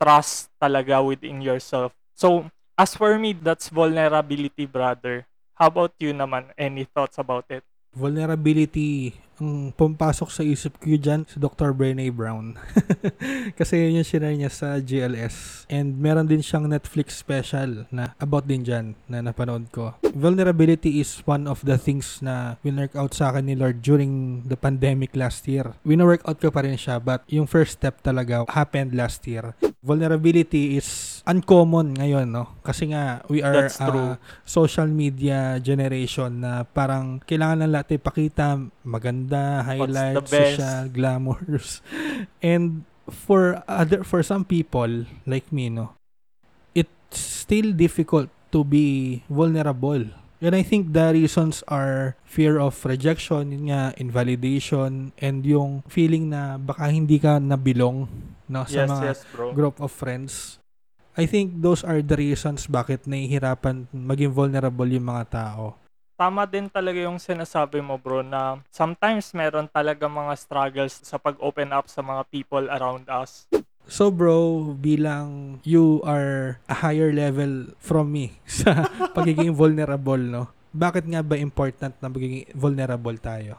trust 0.00 0.48
talaga 0.56 1.04
within 1.04 1.44
yourself. 1.44 1.92
So, 2.16 2.48
as 2.80 2.96
for 2.96 3.20
me, 3.20 3.36
that's 3.36 3.68
vulnerability, 3.68 4.64
brother. 4.64 5.28
How 5.52 5.68
about 5.68 5.92
you 6.00 6.16
naman? 6.16 6.56
Any 6.56 6.88
thoughts 6.88 7.20
about 7.20 7.44
it? 7.52 7.60
vulnerability 7.94 9.18
ang 9.40 9.72
pumpasok 9.72 10.28
sa 10.28 10.44
isip 10.44 10.76
ko 10.76 10.92
dyan 10.94 11.24
si 11.24 11.40
Dr. 11.40 11.72
Brené 11.72 12.12
Brown. 12.12 12.60
Kasi 13.58 13.88
yun 13.88 14.00
yung 14.00 14.08
sinare 14.08 14.36
niya 14.36 14.52
sa 14.52 14.76
GLS. 14.78 15.64
And 15.72 15.96
meron 15.96 16.28
din 16.28 16.44
siyang 16.44 16.68
Netflix 16.68 17.16
special 17.16 17.88
na 17.88 18.12
about 18.20 18.44
din 18.44 18.62
dyan 18.62 18.92
na 19.08 19.24
napanood 19.24 19.72
ko. 19.72 19.96
Vulnerability 20.12 21.00
is 21.00 21.24
one 21.24 21.48
of 21.48 21.64
the 21.64 21.80
things 21.80 22.20
na 22.20 22.60
winwork 22.60 22.92
out 22.92 23.16
sa 23.16 23.32
akin 23.32 23.48
ni 23.48 23.56
Lord 23.56 23.80
during 23.80 24.44
the 24.44 24.60
pandemic 24.60 25.16
last 25.16 25.48
year. 25.48 25.72
Winwork 25.88 26.20
out 26.28 26.36
ko 26.36 26.52
pa 26.52 26.60
rin 26.60 26.76
siya 26.76 27.00
but 27.00 27.24
yung 27.32 27.48
first 27.48 27.80
step 27.80 28.04
talaga 28.04 28.44
happened 28.52 28.92
last 28.92 29.24
year. 29.24 29.56
Vulnerability 29.80 30.76
is 30.76 31.20
uncommon 31.24 31.96
ngayon, 31.96 32.28
no? 32.28 32.60
Kasi 32.60 32.92
nga, 32.92 33.24
we 33.32 33.40
are 33.40 33.64
That's 33.64 33.80
true. 33.80 34.18
a 34.18 34.20
social 34.44 34.84
media 34.90 35.56
generation 35.62 36.44
na 36.44 36.68
parang 36.68 37.24
kailangan 37.24 37.64
lang 37.64 37.72
lahat 37.72 37.96
ipakita 37.96 38.60
maganda, 38.84 39.29
highlight, 39.38 40.26
best? 40.26 40.58
social, 40.58 40.88
glamorous. 40.96 41.80
And 42.42 42.84
for 43.10 43.62
other 43.66 44.02
for 44.02 44.22
some 44.22 44.44
people 44.44 45.06
like 45.26 45.50
me, 45.52 45.70
no, 45.70 45.94
it's 46.74 47.18
still 47.18 47.70
difficult 47.72 48.30
to 48.50 48.64
be 48.64 49.22
vulnerable. 49.30 50.06
And 50.40 50.56
I 50.56 50.64
think 50.64 50.96
the 50.96 51.12
reasons 51.12 51.60
are 51.68 52.16
fear 52.24 52.56
of 52.56 52.72
rejection, 52.88 53.52
yun 53.52 53.68
nga, 53.68 53.92
invalidation, 54.00 55.12
and 55.20 55.44
yung 55.44 55.84
feeling 55.84 56.32
na 56.32 56.56
baka 56.56 56.88
hindi 56.88 57.20
ka 57.20 57.36
nabilong 57.36 58.08
no, 58.48 58.64
sa 58.64 58.82
yes, 58.82 58.88
mga 58.88 59.04
yes, 59.04 59.18
bro. 59.36 59.52
group 59.52 59.76
of 59.84 59.92
friends. 59.92 60.56
I 61.12 61.28
think 61.28 61.60
those 61.60 61.84
are 61.84 62.00
the 62.00 62.16
reasons 62.16 62.64
bakit 62.64 63.04
nahihirapan 63.04 63.92
maging 63.92 64.32
vulnerable 64.32 64.88
yung 64.88 65.12
mga 65.12 65.24
tao. 65.28 65.76
Tama 66.20 66.44
din 66.44 66.68
talaga 66.68 67.00
yung 67.00 67.16
sinasabi 67.16 67.80
mo, 67.80 67.96
bro, 67.96 68.20
na 68.20 68.60
sometimes 68.68 69.32
meron 69.32 69.64
talaga 69.64 70.04
mga 70.04 70.36
struggles 70.36 71.00
sa 71.00 71.16
pag-open 71.16 71.72
up 71.72 71.88
sa 71.88 72.04
mga 72.04 72.28
people 72.28 72.68
around 72.68 73.08
us. 73.08 73.48
So 73.88 74.12
bro, 74.12 74.76
bilang 74.76 75.64
you 75.64 76.04
are 76.04 76.60
a 76.68 76.76
higher 76.76 77.08
level 77.08 77.72
from 77.80 78.12
me 78.12 78.36
sa 78.60 78.84
pagiging 79.16 79.56
vulnerable, 79.56 80.20
no? 80.20 80.52
Bakit 80.76 81.08
nga 81.08 81.24
ba 81.24 81.40
important 81.40 81.96
na 82.04 82.12
magiging 82.12 82.52
vulnerable 82.52 83.16
tayo? 83.16 83.56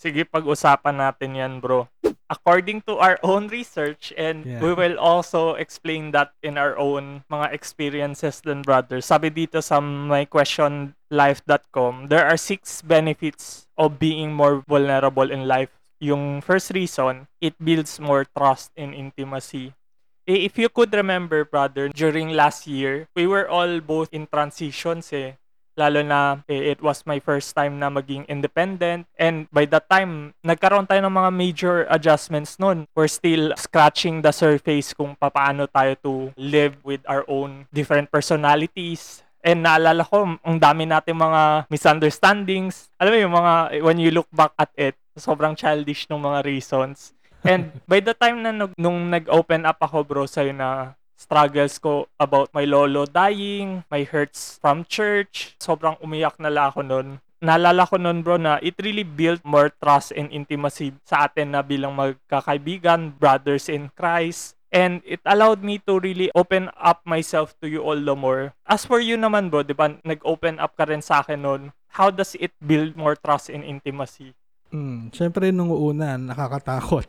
Sige, 0.00 0.24
pag-usapan 0.24 0.96
natin 0.96 1.36
yan, 1.36 1.52
bro. 1.60 1.91
According 2.32 2.88
to 2.88 2.96
our 2.96 3.20
own 3.22 3.52
research, 3.52 4.08
and 4.16 4.48
Yeah. 4.48 4.64
we 4.64 4.72
will 4.72 4.96
also 4.96 5.52
explain 5.60 6.16
that 6.16 6.32
in 6.40 6.56
our 6.56 6.80
own 6.80 7.28
mga 7.28 7.52
experiences 7.52 8.40
then, 8.40 8.64
brother. 8.64 9.04
Sabi 9.04 9.28
dito 9.28 9.60
sa 9.60 9.84
myquestionlife.com, 9.84 12.08
there 12.08 12.24
are 12.24 12.40
six 12.40 12.80
benefits 12.80 13.68
of 13.76 14.00
being 14.00 14.32
more 14.32 14.64
vulnerable 14.64 15.28
in 15.28 15.44
life. 15.44 15.68
Yung 16.00 16.40
first 16.40 16.72
reason, 16.72 17.28
it 17.38 17.52
builds 17.60 18.00
more 18.00 18.24
trust 18.24 18.72
and 18.74 18.96
intimacy. 18.96 19.76
Eh, 20.24 20.48
If 20.48 20.56
you 20.56 20.70
could 20.72 20.90
remember, 20.94 21.44
brother, 21.44 21.92
during 21.92 22.32
last 22.32 22.66
year, 22.66 23.06
we 23.14 23.28
were 23.28 23.46
all 23.46 23.78
both 23.78 24.08
in 24.10 24.26
transitions 24.26 25.12
eh 25.12 25.36
lalo 25.76 26.00
na 26.04 26.42
eh, 26.48 26.72
it 26.72 26.80
was 26.80 27.04
my 27.08 27.18
first 27.18 27.54
time 27.56 27.78
na 27.78 27.88
maging 27.88 28.28
independent. 28.28 29.08
And 29.16 29.48
by 29.50 29.66
that 29.72 29.88
time 29.88 30.36
nagkaroon 30.44 30.88
tayo 30.88 31.04
ng 31.04 31.14
mga 31.14 31.30
major 31.32 31.76
adjustments 31.88 32.56
nun. 32.60 32.88
We're 32.96 33.10
still 33.10 33.52
scratching 33.56 34.20
the 34.22 34.32
surface 34.32 34.92
kung 34.92 35.16
paano 35.16 35.68
tayo 35.68 35.96
to 36.04 36.14
live 36.36 36.76
with 36.84 37.02
our 37.08 37.24
own 37.28 37.66
different 37.72 38.12
personalities. 38.12 39.24
And 39.42 39.66
naalala 39.66 40.06
ko 40.06 40.38
ang 40.38 40.56
dami 40.62 40.86
nating 40.86 41.18
mga 41.18 41.66
misunderstandings. 41.66 42.92
Alam 43.02 43.10
mo 43.10 43.18
yung 43.18 43.34
mga 43.34 43.52
when 43.82 43.98
you 43.98 44.14
look 44.14 44.30
back 44.30 44.54
at 44.54 44.70
it 44.78 44.94
sobrang 45.18 45.52
childish 45.52 46.08
ng 46.08 46.20
mga 46.20 46.40
reasons. 46.46 47.12
And 47.42 47.74
by 47.90 47.98
the 47.98 48.14
time 48.14 48.40
na 48.40 48.54
nung, 48.54 48.72
nung 48.78 49.10
nag-open 49.10 49.66
up 49.66 49.82
ako 49.82 50.06
bro 50.06 50.24
sa'yo 50.30 50.54
na 50.54 50.94
struggles 51.22 51.78
ko 51.78 52.10
about 52.18 52.50
my 52.50 52.66
lolo 52.66 53.06
dying, 53.06 53.86
my 53.86 54.02
hurts 54.02 54.58
from 54.58 54.82
church. 54.90 55.54
Sobrang 55.62 55.94
umiyak 56.02 56.42
na 56.42 56.50
lang 56.50 56.74
ako 56.74 56.82
nun. 56.82 57.08
Naalala 57.42 57.86
ko 57.86 57.98
nun 57.98 58.22
bro 58.22 58.38
na 58.38 58.58
it 58.62 58.74
really 58.82 59.06
built 59.06 59.42
more 59.42 59.70
trust 59.82 60.14
and 60.14 60.30
intimacy 60.30 60.94
sa 61.06 61.26
atin 61.26 61.54
na 61.54 61.62
bilang 61.62 61.94
magkakaibigan, 61.94 63.14
brothers 63.18 63.70
in 63.70 63.90
Christ. 63.94 64.58
And 64.72 65.04
it 65.04 65.20
allowed 65.28 65.60
me 65.60 65.84
to 65.84 66.00
really 66.00 66.32
open 66.32 66.72
up 66.80 67.04
myself 67.04 67.52
to 67.60 67.68
you 67.68 67.84
all 67.84 67.98
the 67.98 68.16
more. 68.16 68.56
As 68.64 68.88
for 68.88 69.04
you 69.04 69.20
naman 69.20 69.52
bro, 69.52 69.60
di 69.60 69.76
ba, 69.76 69.92
nag-open 70.00 70.56
up 70.56 70.74
ka 70.80 70.88
rin 70.88 71.04
sa 71.04 71.20
akin 71.20 71.44
nun. 71.44 71.62
How 71.92 72.08
does 72.08 72.32
it 72.40 72.56
build 72.56 72.96
more 72.96 73.12
trust 73.12 73.52
and 73.52 73.60
intimacy? 73.68 74.32
Mm, 74.72 75.12
Siyempre, 75.12 75.52
nung 75.52 75.68
una, 75.68 76.16
nakakatakot. 76.16 77.04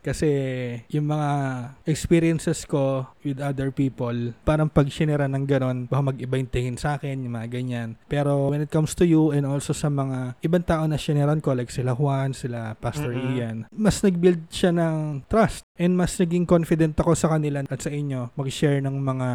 Kasi 0.00 0.30
yung 0.88 1.10
mga 1.12 1.30
experiences 1.84 2.64
ko 2.64 3.08
with 3.22 3.42
other 3.42 3.68
people, 3.72 4.32
parang 4.42 4.70
pag 4.70 4.88
sinira 4.88 5.28
ng 5.28 5.44
ganon, 5.44 5.78
baka 5.86 6.14
mag-iba 6.14 6.40
yung 6.40 6.52
tingin 6.52 6.78
sa 6.80 6.96
akin, 6.96 7.20
yung 7.24 7.34
mga 7.36 7.48
ganyan. 7.52 7.88
Pero 8.08 8.50
when 8.50 8.64
it 8.64 8.72
comes 8.72 8.96
to 8.96 9.04
you 9.04 9.30
and 9.34 9.44
also 9.44 9.76
sa 9.76 9.92
mga 9.92 10.40
ibang 10.40 10.64
tao 10.64 10.84
na 10.88 10.96
siniran 10.96 11.42
ko, 11.44 11.52
like 11.52 11.72
sila 11.72 11.92
Juan, 11.92 12.32
sila 12.32 12.72
Pastor 12.78 13.12
Mm-mm. 13.12 13.36
Ian, 13.36 13.56
mas 13.68 14.00
nag-build 14.00 14.48
siya 14.48 14.72
ng 14.72 15.26
trust 15.28 15.68
and 15.78 15.94
mas 15.94 16.18
naging 16.18 16.42
confident 16.42 16.98
ako 16.98 17.14
sa 17.14 17.30
kanila 17.30 17.62
at 17.62 17.80
sa 17.80 17.90
inyo 17.90 18.34
mag-share 18.34 18.82
ng 18.82 18.96
mga 18.98 19.28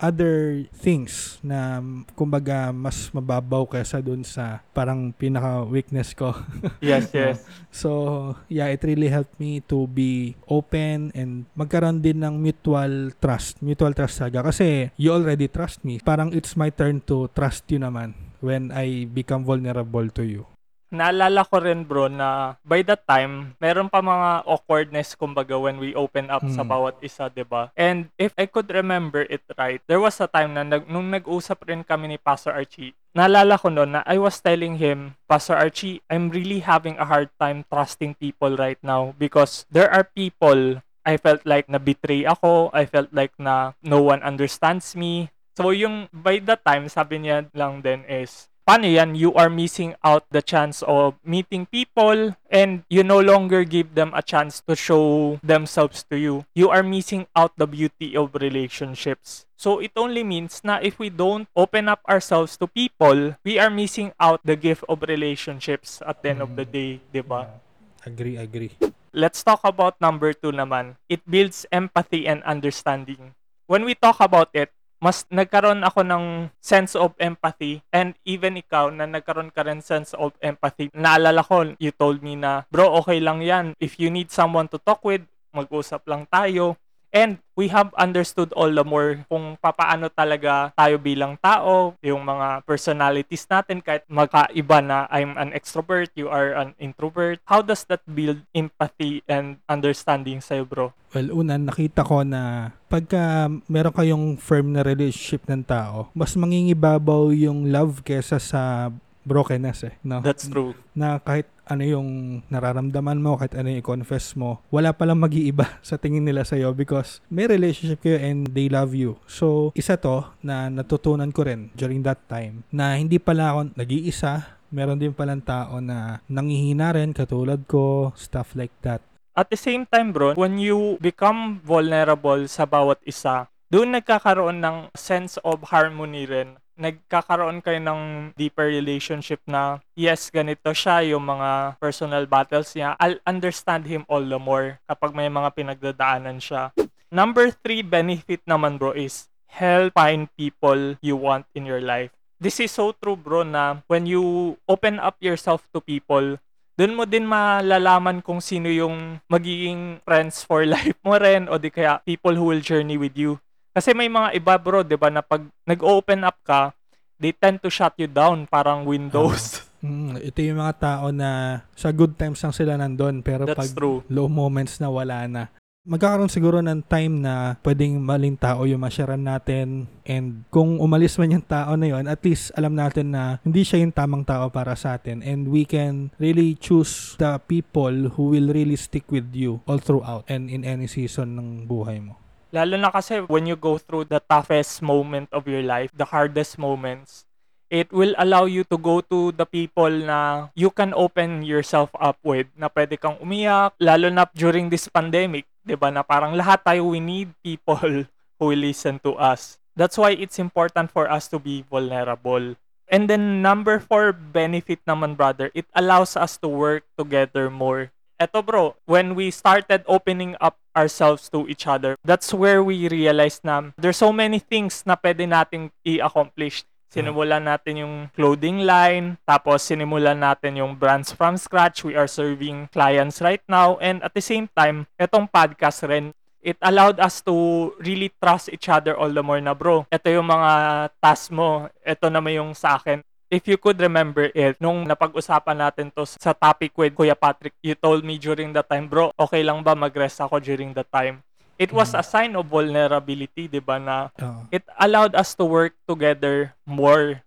other 0.00 0.64
things 0.72 1.36
na 1.44 1.84
kumbaga 2.16 2.72
mas 2.72 3.12
mababaw 3.12 3.68
kaysa 3.68 4.00
dun 4.00 4.24
sa 4.24 4.64
parang 4.72 5.12
pinaka-weakness 5.12 6.16
ko. 6.16 6.32
Yes, 6.80 7.12
yes. 7.16 7.44
So, 7.68 8.32
yeah, 8.48 8.72
it 8.72 8.80
really 8.82 9.12
helped 9.12 9.36
me 9.36 9.60
to 9.68 9.79
be 9.86 10.34
open 10.50 11.14
and 11.14 11.46
magkaroon 11.54 12.02
din 12.02 12.18
ng 12.20 12.42
mutual 12.42 13.14
trust. 13.22 13.62
Mutual 13.62 13.94
trust 13.94 14.18
talaga. 14.18 14.50
Kasi 14.50 14.90
you 14.98 15.14
already 15.14 15.46
trust 15.46 15.86
me. 15.86 16.02
Parang 16.02 16.34
it's 16.34 16.58
my 16.58 16.74
turn 16.74 16.98
to 17.06 17.30
trust 17.30 17.70
you 17.70 17.78
naman 17.78 18.18
when 18.42 18.74
I 18.74 19.06
become 19.06 19.46
vulnerable 19.46 20.10
to 20.18 20.26
you. 20.26 20.49
Naalala 20.90 21.46
ko 21.46 21.62
rin 21.62 21.86
bro 21.86 22.10
na 22.10 22.58
by 22.66 22.82
that 22.82 23.06
time, 23.06 23.54
meron 23.62 23.86
pa 23.86 24.02
mga 24.02 24.42
awkwardness 24.42 25.14
kumbaga 25.14 25.54
when 25.54 25.78
we 25.78 25.94
open 25.94 26.26
up 26.26 26.42
sa 26.50 26.66
Mm. 26.66 26.70
bawat 26.70 26.96
isa, 26.98 27.30
'di 27.30 27.46
ba? 27.46 27.70
And 27.78 28.10
if 28.18 28.34
I 28.34 28.50
could 28.50 28.66
remember 28.74 29.22
it 29.22 29.46
right, 29.54 29.78
there 29.86 30.02
was 30.02 30.18
a 30.18 30.26
time 30.26 30.58
na 30.58 30.66
nag, 30.66 30.90
nung 30.90 31.14
nag-usap 31.14 31.62
rin 31.70 31.86
kami 31.86 32.10
ni 32.10 32.18
Pastor 32.18 32.50
Archie, 32.50 32.90
naalala 33.14 33.54
ko 33.54 33.70
noon 33.70 33.94
na 33.94 34.02
I 34.02 34.18
was 34.18 34.42
telling 34.42 34.82
him, 34.82 35.14
Pastor 35.30 35.54
Archie, 35.54 36.02
I'm 36.10 36.26
really 36.26 36.58
having 36.66 36.98
a 36.98 37.06
hard 37.06 37.30
time 37.38 37.62
trusting 37.70 38.18
people 38.18 38.58
right 38.58 38.82
now 38.82 39.14
because 39.14 39.70
there 39.70 39.88
are 39.94 40.02
people 40.02 40.82
I 41.06 41.16
felt 41.16 41.46
like 41.46 41.70
na-betray 41.70 42.26
ako, 42.26 42.74
I 42.74 42.84
felt 42.84 43.14
like 43.14 43.32
na 43.38 43.78
no 43.80 44.02
one 44.02 44.26
understands 44.26 44.98
me. 44.98 45.30
So 45.54 45.70
yung 45.70 46.10
by 46.10 46.42
that 46.50 46.66
time, 46.66 46.90
sabi 46.90 47.22
niya 47.22 47.46
lang 47.54 47.78
din 47.80 48.02
is, 48.10 48.49
paano 48.66 48.86
yan? 48.86 49.14
You 49.14 49.34
are 49.34 49.50
missing 49.50 49.94
out 50.04 50.24
the 50.30 50.42
chance 50.42 50.82
of 50.86 51.18
meeting 51.24 51.66
people 51.66 52.36
and 52.50 52.84
you 52.88 53.02
no 53.02 53.20
longer 53.20 53.64
give 53.64 53.94
them 53.94 54.12
a 54.14 54.22
chance 54.22 54.62
to 54.68 54.74
show 54.74 55.38
themselves 55.42 56.04
to 56.10 56.16
you. 56.16 56.44
You 56.54 56.70
are 56.70 56.82
missing 56.82 57.26
out 57.34 57.56
the 57.56 57.66
beauty 57.66 58.16
of 58.16 58.34
relationships. 58.38 59.46
So 59.60 59.78
it 59.78 59.92
only 59.96 60.24
means 60.24 60.64
na 60.64 60.80
if 60.80 60.98
we 60.98 61.12
don't 61.12 61.48
open 61.52 61.88
up 61.88 62.00
ourselves 62.08 62.56
to 62.58 62.66
people, 62.66 63.36
we 63.44 63.60
are 63.60 63.68
missing 63.68 64.12
out 64.16 64.40
the 64.44 64.56
gift 64.56 64.84
of 64.88 65.04
relationships 65.04 66.00
at 66.06 66.22
the 66.22 66.30
end 66.32 66.40
of 66.40 66.56
the 66.56 66.64
day, 66.64 67.00
di 67.12 67.20
ba? 67.20 67.60
Agree, 68.08 68.40
agree. 68.40 68.72
Let's 69.12 69.42
talk 69.44 69.60
about 69.66 70.00
number 70.00 70.32
two 70.32 70.54
naman. 70.54 70.96
It 71.10 71.20
builds 71.28 71.66
empathy 71.68 72.24
and 72.24 72.40
understanding. 72.48 73.36
When 73.66 73.84
we 73.84 73.94
talk 73.94 74.18
about 74.22 74.48
it, 74.54 74.72
mas 75.00 75.24
nagkaroon 75.32 75.80
ako 75.80 76.04
ng 76.04 76.24
sense 76.60 76.92
of 76.92 77.16
empathy 77.16 77.80
and 77.90 78.12
even 78.28 78.60
ikaw 78.60 78.92
na 78.92 79.08
nagkaroon 79.08 79.48
ka 79.48 79.64
rin 79.64 79.80
sense 79.80 80.12
of 80.14 80.36
empathy. 80.44 80.92
Naalala 80.92 81.40
ko, 81.40 81.72
you 81.80 81.90
told 81.90 82.20
me 82.20 82.36
na, 82.36 82.68
bro, 82.68 82.92
okay 83.00 83.16
lang 83.18 83.40
yan. 83.40 83.72
If 83.80 83.96
you 83.96 84.12
need 84.12 84.28
someone 84.28 84.68
to 84.68 84.78
talk 84.78 85.00
with, 85.02 85.24
mag-usap 85.56 86.04
lang 86.04 86.28
tayo. 86.28 86.76
And 87.10 87.42
we 87.58 87.66
have 87.74 87.90
understood 87.98 88.54
all 88.54 88.70
the 88.70 88.86
more 88.86 89.26
kung 89.26 89.58
papaano 89.58 90.06
talaga 90.08 90.70
tayo 90.78 90.96
bilang 90.96 91.34
tao, 91.42 91.98
yung 92.00 92.22
mga 92.22 92.62
personalities 92.62 93.44
natin 93.50 93.82
kahit 93.82 94.06
magkaiba 94.06 94.78
na 94.78 95.10
I'm 95.10 95.34
an 95.34 95.50
extrovert, 95.50 96.14
you 96.14 96.30
are 96.30 96.54
an 96.54 96.78
introvert. 96.78 97.42
How 97.50 97.66
does 97.66 97.82
that 97.90 98.06
build 98.06 98.46
empathy 98.54 99.26
and 99.26 99.58
understanding 99.66 100.38
sa'yo, 100.38 100.62
bro? 100.62 100.94
Well, 101.10 101.34
una, 101.34 101.58
nakita 101.58 102.06
ko 102.06 102.22
na 102.22 102.70
pagka 102.86 103.50
meron 103.66 103.94
kayong 103.94 104.26
firm 104.38 104.70
na 104.70 104.86
relationship 104.86 105.42
ng 105.50 105.66
tao, 105.66 106.14
mas 106.14 106.38
mangingibabaw 106.38 107.34
yung 107.34 107.74
love 107.74 108.06
kesa 108.06 108.38
sa 108.38 108.94
brokenness 109.30 109.86
eh. 109.86 109.94
No? 110.02 110.18
That's 110.18 110.50
true. 110.50 110.74
na 110.90 111.22
kahit 111.22 111.46
ano 111.70 111.86
yung 111.86 112.42
nararamdaman 112.50 113.22
mo, 113.22 113.38
kahit 113.38 113.54
ano 113.54 113.70
yung 113.70 113.78
i-confess 113.78 114.34
mo, 114.34 114.58
wala 114.74 114.90
palang 114.90 115.22
mag-iiba 115.22 115.78
sa 115.86 115.94
tingin 115.94 116.26
nila 116.26 116.42
sa'yo 116.42 116.74
because 116.74 117.22
may 117.30 117.46
relationship 117.46 118.02
kayo 118.02 118.18
and 118.18 118.50
they 118.50 118.66
love 118.66 118.90
you. 118.90 119.22
So, 119.30 119.70
isa 119.78 119.94
to 120.02 120.26
na 120.42 120.66
natutunan 120.66 121.30
ko 121.30 121.46
rin 121.46 121.70
during 121.78 122.02
that 122.02 122.18
time 122.26 122.66
na 122.74 122.98
hindi 122.98 123.22
pala 123.22 123.54
ako 123.54 123.78
nag-iisa, 123.78 124.58
meron 124.74 124.98
din 124.98 125.14
palang 125.14 125.46
tao 125.46 125.78
na 125.78 126.18
nangihina 126.26 126.90
rin 126.98 127.14
katulad 127.14 127.62
ko, 127.70 128.10
stuff 128.18 128.58
like 128.58 128.74
that. 128.82 128.98
At 129.38 129.46
the 129.46 129.56
same 129.56 129.86
time, 129.86 130.10
bro, 130.10 130.34
when 130.34 130.58
you 130.58 130.98
become 130.98 131.62
vulnerable 131.62 132.50
sa 132.50 132.66
bawat 132.66 132.98
isa, 133.06 133.46
doon 133.70 133.94
nagkakaroon 133.94 134.58
ng 134.58 134.90
sense 134.98 135.38
of 135.46 135.70
harmony 135.70 136.26
rin. 136.26 136.58
Nagkakaroon 136.80 137.60
kayo 137.60 137.76
ng 137.76 138.32
deeper 138.40 138.64
relationship 138.72 139.44
na, 139.44 139.84
yes, 139.92 140.32
ganito 140.32 140.72
siya, 140.72 141.04
yung 141.04 141.28
mga 141.28 141.76
personal 141.76 142.24
battles 142.24 142.72
niya. 142.72 142.96
I'll 142.96 143.20
understand 143.28 143.84
him 143.84 144.08
all 144.08 144.24
the 144.24 144.40
more 144.40 144.80
kapag 144.88 145.12
may 145.12 145.28
mga 145.28 145.52
pinagdadaanan 145.52 146.40
siya. 146.40 146.72
Number 147.12 147.52
three 147.52 147.84
benefit 147.84 148.40
naman, 148.48 148.80
bro, 148.80 148.96
is 148.96 149.28
help 149.52 149.92
find 149.92 150.32
people 150.40 150.96
you 151.04 151.20
want 151.20 151.44
in 151.52 151.68
your 151.68 151.84
life. 151.84 152.14
This 152.40 152.56
is 152.64 152.72
so 152.72 152.96
true, 152.96 153.20
bro, 153.20 153.44
na 153.44 153.84
when 153.84 154.08
you 154.08 154.56
open 154.64 154.96
up 154.96 155.20
yourself 155.20 155.68
to 155.76 155.84
people, 155.84 156.40
doon 156.80 156.96
mo 156.96 157.04
din 157.04 157.28
malalaman 157.28 158.24
kung 158.24 158.40
sino 158.40 158.72
yung 158.72 159.20
magiging 159.28 160.00
friends 160.00 160.40
for 160.40 160.64
life 160.80 160.96
mo 161.04 161.20
rin 161.20 161.44
o 161.44 161.60
di 161.60 161.68
kaya 161.68 162.00
people 162.08 162.32
who 162.32 162.48
will 162.48 162.64
journey 162.64 162.96
with 162.96 163.12
you. 163.20 163.36
Kasi 163.70 163.94
may 163.94 164.10
mga 164.10 164.34
iba 164.34 164.54
bro, 164.58 164.82
'di 164.82 164.98
ba, 164.98 165.08
na 165.08 165.22
pag 165.22 165.46
nag-open 165.62 166.26
up 166.26 166.38
ka, 166.42 166.74
they 167.20 167.30
tend 167.30 167.62
to 167.62 167.70
shut 167.70 167.94
you 168.00 168.10
down 168.10 168.48
parang 168.48 168.82
windows. 168.88 169.62
Mm, 169.80 170.20
ito 170.20 170.44
yung 170.44 170.60
mga 170.60 170.76
tao 170.76 171.08
na 171.08 171.62
sa 171.72 171.88
good 171.88 172.12
times 172.20 172.44
lang 172.44 172.52
sila 172.52 172.76
nandun 172.76 173.24
pero 173.24 173.48
That's 173.48 173.56
pag 173.56 173.70
true. 173.72 174.04
low 174.12 174.28
moments 174.28 174.76
na 174.76 174.92
wala 174.92 175.24
na. 175.24 175.48
Magkakaroon 175.88 176.28
siguro 176.28 176.60
ng 176.60 176.84
time 176.84 177.24
na 177.24 177.56
pwedeng 177.64 177.96
maling 177.96 178.36
tao 178.36 178.68
yung 178.68 178.84
masyaran 178.84 179.24
natin 179.24 179.88
and 180.04 180.44
kung 180.52 180.76
umalis 180.76 181.16
man 181.16 181.40
yung 181.40 181.46
tao 181.48 181.72
na 181.80 181.88
yun, 181.88 182.04
at 182.04 182.20
least 182.20 182.52
alam 182.52 182.76
natin 182.76 183.16
na 183.16 183.40
hindi 183.40 183.64
siya 183.64 183.80
yung 183.80 183.96
tamang 183.96 184.20
tao 184.28 184.52
para 184.52 184.76
sa 184.76 185.00
atin 185.00 185.24
and 185.24 185.48
we 185.48 185.64
can 185.64 186.12
really 186.20 186.52
choose 186.60 187.16
the 187.16 187.40
people 187.48 188.12
who 188.12 188.36
will 188.36 188.52
really 188.52 188.76
stick 188.76 189.08
with 189.08 189.32
you 189.32 189.64
all 189.64 189.80
throughout 189.80 190.28
and 190.28 190.52
in 190.52 190.68
any 190.68 190.84
season 190.84 191.40
ng 191.40 191.48
buhay 191.64 192.04
mo. 192.04 192.20
Lalo 192.50 192.74
na 192.74 192.90
kasi 192.90 193.22
when 193.30 193.46
you 193.46 193.54
go 193.54 193.78
through 193.78 194.10
the 194.10 194.18
toughest 194.26 194.82
moment 194.82 195.30
of 195.30 195.46
your 195.46 195.62
life, 195.62 195.94
the 195.94 196.10
hardest 196.10 196.58
moments, 196.58 197.22
it 197.70 197.86
will 197.94 198.10
allow 198.18 198.50
you 198.50 198.66
to 198.66 198.74
go 198.74 198.98
to 198.98 199.30
the 199.38 199.46
people 199.46 199.88
na 199.88 200.50
you 200.58 200.74
can 200.74 200.90
open 200.98 201.46
yourself 201.46 201.94
up 201.94 202.18
with, 202.26 202.50
na 202.58 202.66
pwede 202.66 202.98
kang 202.98 203.14
umiyak, 203.22 203.78
lalo 203.78 204.10
na 204.10 204.26
during 204.34 204.66
this 204.66 204.90
pandemic, 204.90 205.46
'di 205.62 205.78
ba 205.78 205.94
na 205.94 206.02
parang 206.02 206.34
lahat 206.34 206.58
tayo 206.66 206.90
we 206.90 206.98
need 206.98 207.30
people 207.46 208.04
who 208.36 208.44
will 208.44 208.58
listen 208.58 208.98
to 209.06 209.14
us. 209.14 209.56
That's 209.78 209.96
why 209.96 210.18
it's 210.18 210.42
important 210.42 210.90
for 210.90 211.06
us 211.06 211.30
to 211.30 211.38
be 211.38 211.62
vulnerable. 211.62 212.58
And 212.90 213.06
then 213.06 213.38
number 213.38 213.78
four 213.78 214.10
benefit 214.10 214.82
naman 214.82 215.14
brother, 215.14 215.54
it 215.54 215.70
allows 215.78 216.18
us 216.18 216.34
to 216.42 216.50
work 216.50 216.82
together 216.98 217.46
more. 217.46 217.94
Eto 218.20 218.44
bro, 218.44 218.76
when 218.84 219.16
we 219.16 219.32
started 219.32 219.86
opening 219.88 220.36
up 220.42 220.59
ourselves 220.76 221.28
to 221.30 221.46
each 221.48 221.66
other, 221.66 221.96
that's 222.04 222.32
where 222.34 222.62
we 222.62 222.88
realized 222.88 223.42
na 223.44 223.72
there's 223.78 223.98
so 223.98 224.12
many 224.12 224.38
things 224.38 224.82
na 224.86 224.96
pwede 224.96 225.26
nating 225.26 225.70
i-accomplish. 225.84 226.64
Sinimulan 226.90 227.46
natin 227.46 227.86
yung 227.86 227.94
clothing 228.18 228.66
line, 228.66 229.14
tapos 229.22 229.62
sinimulan 229.62 230.18
natin 230.18 230.58
yung 230.58 230.74
brands 230.74 231.14
from 231.14 231.38
scratch. 231.38 231.86
We 231.86 231.94
are 231.94 232.10
serving 232.10 232.74
clients 232.74 233.22
right 233.22 233.42
now. 233.46 233.78
And 233.78 234.02
at 234.02 234.10
the 234.10 234.24
same 234.24 234.50
time, 234.50 234.90
etong 234.98 235.30
podcast 235.30 235.86
rin, 235.86 236.10
it 236.42 236.58
allowed 236.58 236.98
us 236.98 237.22
to 237.30 237.70
really 237.78 238.10
trust 238.18 238.50
each 238.50 238.66
other 238.66 238.98
all 238.98 239.12
the 239.12 239.22
more 239.22 239.38
na 239.38 239.54
bro. 239.54 239.86
Ito 239.86 240.08
yung 240.10 240.26
mga 240.26 240.50
task 240.98 241.30
mo, 241.30 241.70
ito 241.84 242.10
naman 242.10 242.34
yung 242.34 242.50
sa 242.58 242.80
akin. 242.80 243.06
If 243.30 243.46
you 243.46 243.54
could 243.62 243.78
remember 243.78 244.26
it, 244.34 244.58
nung 244.58 244.82
napag-usapan 244.90 245.62
natin 245.62 245.94
to 245.94 246.02
sa 246.02 246.34
topic 246.34 246.74
with 246.74 246.98
Kuya 246.98 247.14
Patrick, 247.14 247.54
you 247.62 247.78
told 247.78 248.02
me 248.02 248.18
during 248.18 248.50
that 248.58 248.66
time, 248.66 248.90
bro, 248.90 249.14
okay 249.14 249.46
lang 249.46 249.62
ba 249.62 249.78
mag-rest 249.78 250.18
ako 250.18 250.42
during 250.42 250.74
that 250.74 250.90
time? 250.90 251.22
It 251.54 251.70
was 251.70 251.94
a 251.94 252.02
sign 252.02 252.34
of 252.34 252.50
vulnerability, 252.50 253.46
di 253.46 253.62
ba, 253.62 253.78
na 253.78 254.10
Oo. 254.18 254.50
it 254.50 254.66
allowed 254.82 255.14
us 255.14 255.38
to 255.38 255.46
work 255.46 255.78
together 255.86 256.58
more. 256.66 257.22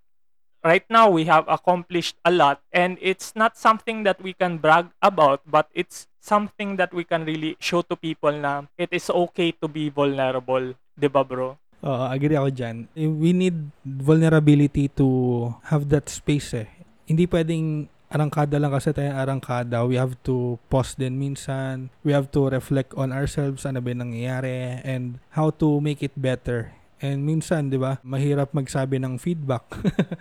Right 0.60 0.84
now, 0.92 1.08
we 1.08 1.24
have 1.32 1.48
accomplished 1.48 2.20
a 2.28 2.36
lot, 2.36 2.60
and 2.76 3.00
it's 3.00 3.32
not 3.32 3.56
something 3.56 4.04
that 4.04 4.20
we 4.20 4.36
can 4.36 4.60
brag 4.60 4.92
about, 5.00 5.40
but 5.48 5.72
it's 5.72 6.12
something 6.20 6.76
that 6.76 6.92
we 6.92 7.08
can 7.08 7.24
really 7.24 7.56
show 7.64 7.80
to 7.80 7.96
people 7.96 8.36
na 8.36 8.68
it 8.76 8.92
is 8.92 9.08
okay 9.08 9.56
to 9.64 9.72
be 9.72 9.88
vulnerable. 9.88 10.76
Di 11.00 11.08
ba, 11.08 11.24
bro? 11.24 11.56
Oo, 11.84 12.04
agree 12.08 12.34
ako 12.34 12.50
dyan. 12.50 12.76
Eh, 12.94 13.06
We 13.06 13.32
need 13.32 13.58
vulnerability 13.84 14.88
to 14.96 15.08
have 15.68 15.92
that 15.92 16.08
space 16.08 16.56
eh. 16.56 16.68
Hindi 17.04 17.28
pwedeng 17.28 17.86
arangkada 18.08 18.56
lang 18.56 18.72
kasi 18.72 18.94
tayo 18.94 19.12
arangkada. 19.12 19.84
We 19.84 19.98
have 19.98 20.16
to 20.24 20.56
pause 20.70 20.94
din 20.94 21.18
minsan. 21.18 21.92
We 22.02 22.14
have 22.14 22.32
to 22.32 22.48
reflect 22.48 22.94
on 22.94 23.10
ourselves, 23.10 23.66
ano 23.66 23.82
ba 23.82 23.90
yung 23.90 24.06
nangyayari, 24.06 24.80
and 24.80 25.18
how 25.32 25.52
to 25.60 25.80
make 25.80 26.00
it 26.00 26.16
better. 26.16 26.72
And 26.98 27.28
minsan, 27.28 27.68
di 27.68 27.76
ba, 27.76 28.00
mahirap 28.00 28.56
magsabi 28.56 28.96
ng 28.96 29.20
feedback. 29.20 29.68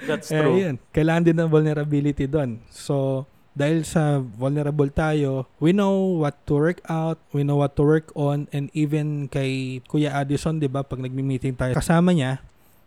That's 0.02 0.32
Eh, 0.34 0.42
true. 0.42 0.58
yun. 0.58 0.76
Kailangan 0.90 1.22
din 1.22 1.36
ng 1.36 1.46
vulnerability 1.46 2.26
doon. 2.26 2.58
So, 2.66 3.22
dahil 3.52 3.84
sa 3.84 4.20
vulnerable 4.20 4.88
tayo, 4.88 5.44
we 5.60 5.76
know 5.76 6.20
what 6.24 6.40
to 6.48 6.56
work 6.56 6.80
out, 6.88 7.20
we 7.36 7.44
know 7.44 7.60
what 7.60 7.76
to 7.76 7.84
work 7.84 8.08
on, 8.16 8.48
and 8.48 8.72
even 8.72 9.28
kay 9.28 9.84
Kuya 9.84 10.12
Addison, 10.12 10.56
di 10.56 10.68
ba, 10.68 10.80
pag 10.80 11.00
nagmi-meeting 11.00 11.56
tayo, 11.56 11.76
kasama 11.76 12.16
niya, 12.16 12.40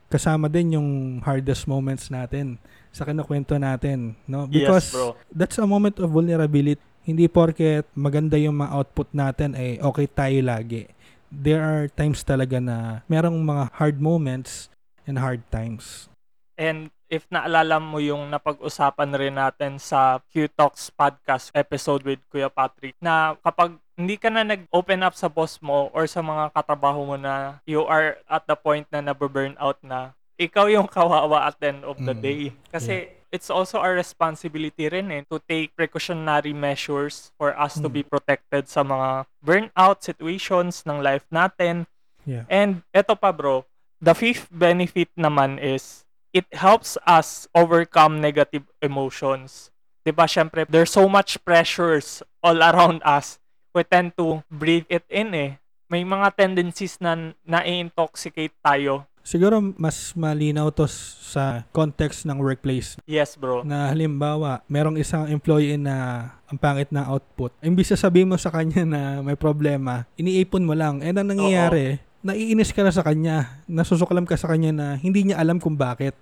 kasama 0.10 0.50
din 0.50 0.78
yung 0.78 0.90
hardest 1.22 1.70
moments 1.70 2.10
natin 2.10 2.58
sa 2.90 3.06
kinukwento 3.06 3.54
natin. 3.62 4.18
No? 4.26 4.50
Because 4.50 4.90
yes, 4.90 4.98
bro. 4.98 5.14
that's 5.30 5.58
a 5.62 5.68
moment 5.70 6.02
of 6.02 6.10
vulnerability. 6.10 6.82
Hindi 7.06 7.30
porket 7.30 7.86
maganda 7.94 8.34
yung 8.34 8.58
mga 8.58 8.72
output 8.74 9.10
natin, 9.14 9.54
ay 9.54 9.78
okay 9.78 10.10
tayo 10.10 10.40
lagi. 10.42 10.90
There 11.30 11.62
are 11.62 11.86
times 11.94 12.26
talaga 12.26 12.58
na 12.58 13.06
merong 13.06 13.38
mga 13.38 13.64
hard 13.78 13.98
moments 14.02 14.74
and 15.06 15.22
hard 15.22 15.46
times. 15.54 16.10
And 16.58 16.95
if 17.08 17.26
naalala 17.30 17.78
mo 17.78 18.02
yung 18.02 18.30
napag-usapan 18.30 19.14
rin 19.14 19.36
natin 19.36 19.78
sa 19.78 20.20
Q 20.30 20.50
Talks 20.50 20.90
podcast 20.90 21.54
episode 21.54 22.02
with 22.04 22.22
Kuya 22.30 22.50
Patrick 22.50 22.98
na 22.98 23.38
kapag 23.42 23.78
hindi 23.96 24.18
ka 24.18 24.28
na 24.28 24.44
nag-open 24.44 25.06
up 25.06 25.16
sa 25.16 25.30
boss 25.30 25.62
mo 25.62 25.88
or 25.94 26.04
sa 26.06 26.20
mga 26.20 26.52
katrabaho 26.52 27.06
mo 27.06 27.16
na 27.16 27.62
you 27.64 27.86
are 27.86 28.20
at 28.28 28.44
the 28.46 28.58
point 28.58 28.84
na 28.90 29.00
nababurn 29.00 29.56
out 29.56 29.80
na, 29.80 30.12
ikaw 30.36 30.68
yung 30.68 30.88
kawawa 30.96 31.48
at 31.48 31.56
the 31.60 31.72
end 31.72 31.84
of 31.88 31.96
the 31.98 32.12
Mm. 32.12 32.22
day. 32.22 32.42
Kasi 32.70 33.08
it's 33.32 33.48
also 33.48 33.80
our 33.80 33.96
responsibility 33.96 34.88
rin 34.88 35.12
eh, 35.12 35.24
to 35.28 35.40
take 35.44 35.72
precautionary 35.76 36.52
measures 36.52 37.32
for 37.36 37.52
us 37.56 37.76
to 37.76 37.88
Mm. 37.88 37.96
be 38.00 38.04
protected 38.04 38.68
sa 38.68 38.84
mga 38.84 39.28
burnout 39.40 40.04
situations 40.04 40.84
ng 40.84 41.00
life 41.00 41.24
natin. 41.28 41.88
Yeah. 42.26 42.48
And 42.48 42.82
eto 42.92 43.14
pa 43.14 43.30
bro, 43.32 43.64
the 44.00 44.16
fifth 44.16 44.48
benefit 44.52 45.12
naman 45.16 45.60
is 45.60 46.04
it 46.36 46.44
helps 46.52 47.00
us 47.08 47.48
overcome 47.56 48.20
negative 48.20 48.68
emotions. 48.84 49.72
'Di 50.04 50.12
ba? 50.12 50.28
Syempre, 50.28 50.68
there's 50.68 50.92
so 50.92 51.08
much 51.08 51.40
pressures 51.48 52.20
all 52.44 52.60
around 52.60 53.00
us. 53.08 53.40
We 53.72 53.88
tend 53.88 54.20
to 54.20 54.44
breathe 54.52 54.88
it 54.92 55.08
in 55.08 55.32
eh. 55.32 55.52
May 55.88 56.04
mga 56.04 56.36
tendencies 56.36 57.00
na 57.00 57.32
na-intoxicate 57.48 58.54
tayo. 58.60 59.08
Siguro 59.26 59.58
mas 59.74 60.14
malinaw 60.14 60.70
to 60.70 60.86
sa 60.86 61.66
context 61.74 62.30
ng 62.30 62.38
workplace 62.38 62.94
Yes, 63.10 63.34
bro. 63.34 63.66
na 63.66 63.90
halimbawa, 63.90 64.62
merong 64.70 65.02
isang 65.02 65.26
employee 65.26 65.82
na 65.82 66.30
ang 66.46 66.62
pangit 66.62 66.94
na 66.94 67.10
output. 67.10 67.50
Imbis 67.66 67.90
na 67.90 67.98
sabihin 67.98 68.30
mo 68.30 68.38
sa 68.38 68.54
kanya 68.54 68.86
na 68.86 69.02
may 69.26 69.34
problema, 69.34 70.06
iniipon 70.14 70.62
mo 70.62 70.78
lang. 70.78 71.02
And 71.02 71.18
ang 71.18 71.34
nangyayari, 71.34 71.98
naiinis 72.22 72.70
ka 72.70 72.86
na 72.86 72.94
sa 72.94 73.02
kanya, 73.02 73.62
nasusuklam 73.66 74.30
ka 74.30 74.38
sa 74.38 74.50
kanya 74.50 74.70
na 74.70 74.88
hindi 74.94 75.26
niya 75.26 75.42
alam 75.42 75.58
kung 75.58 75.74
bakit. 75.74 76.14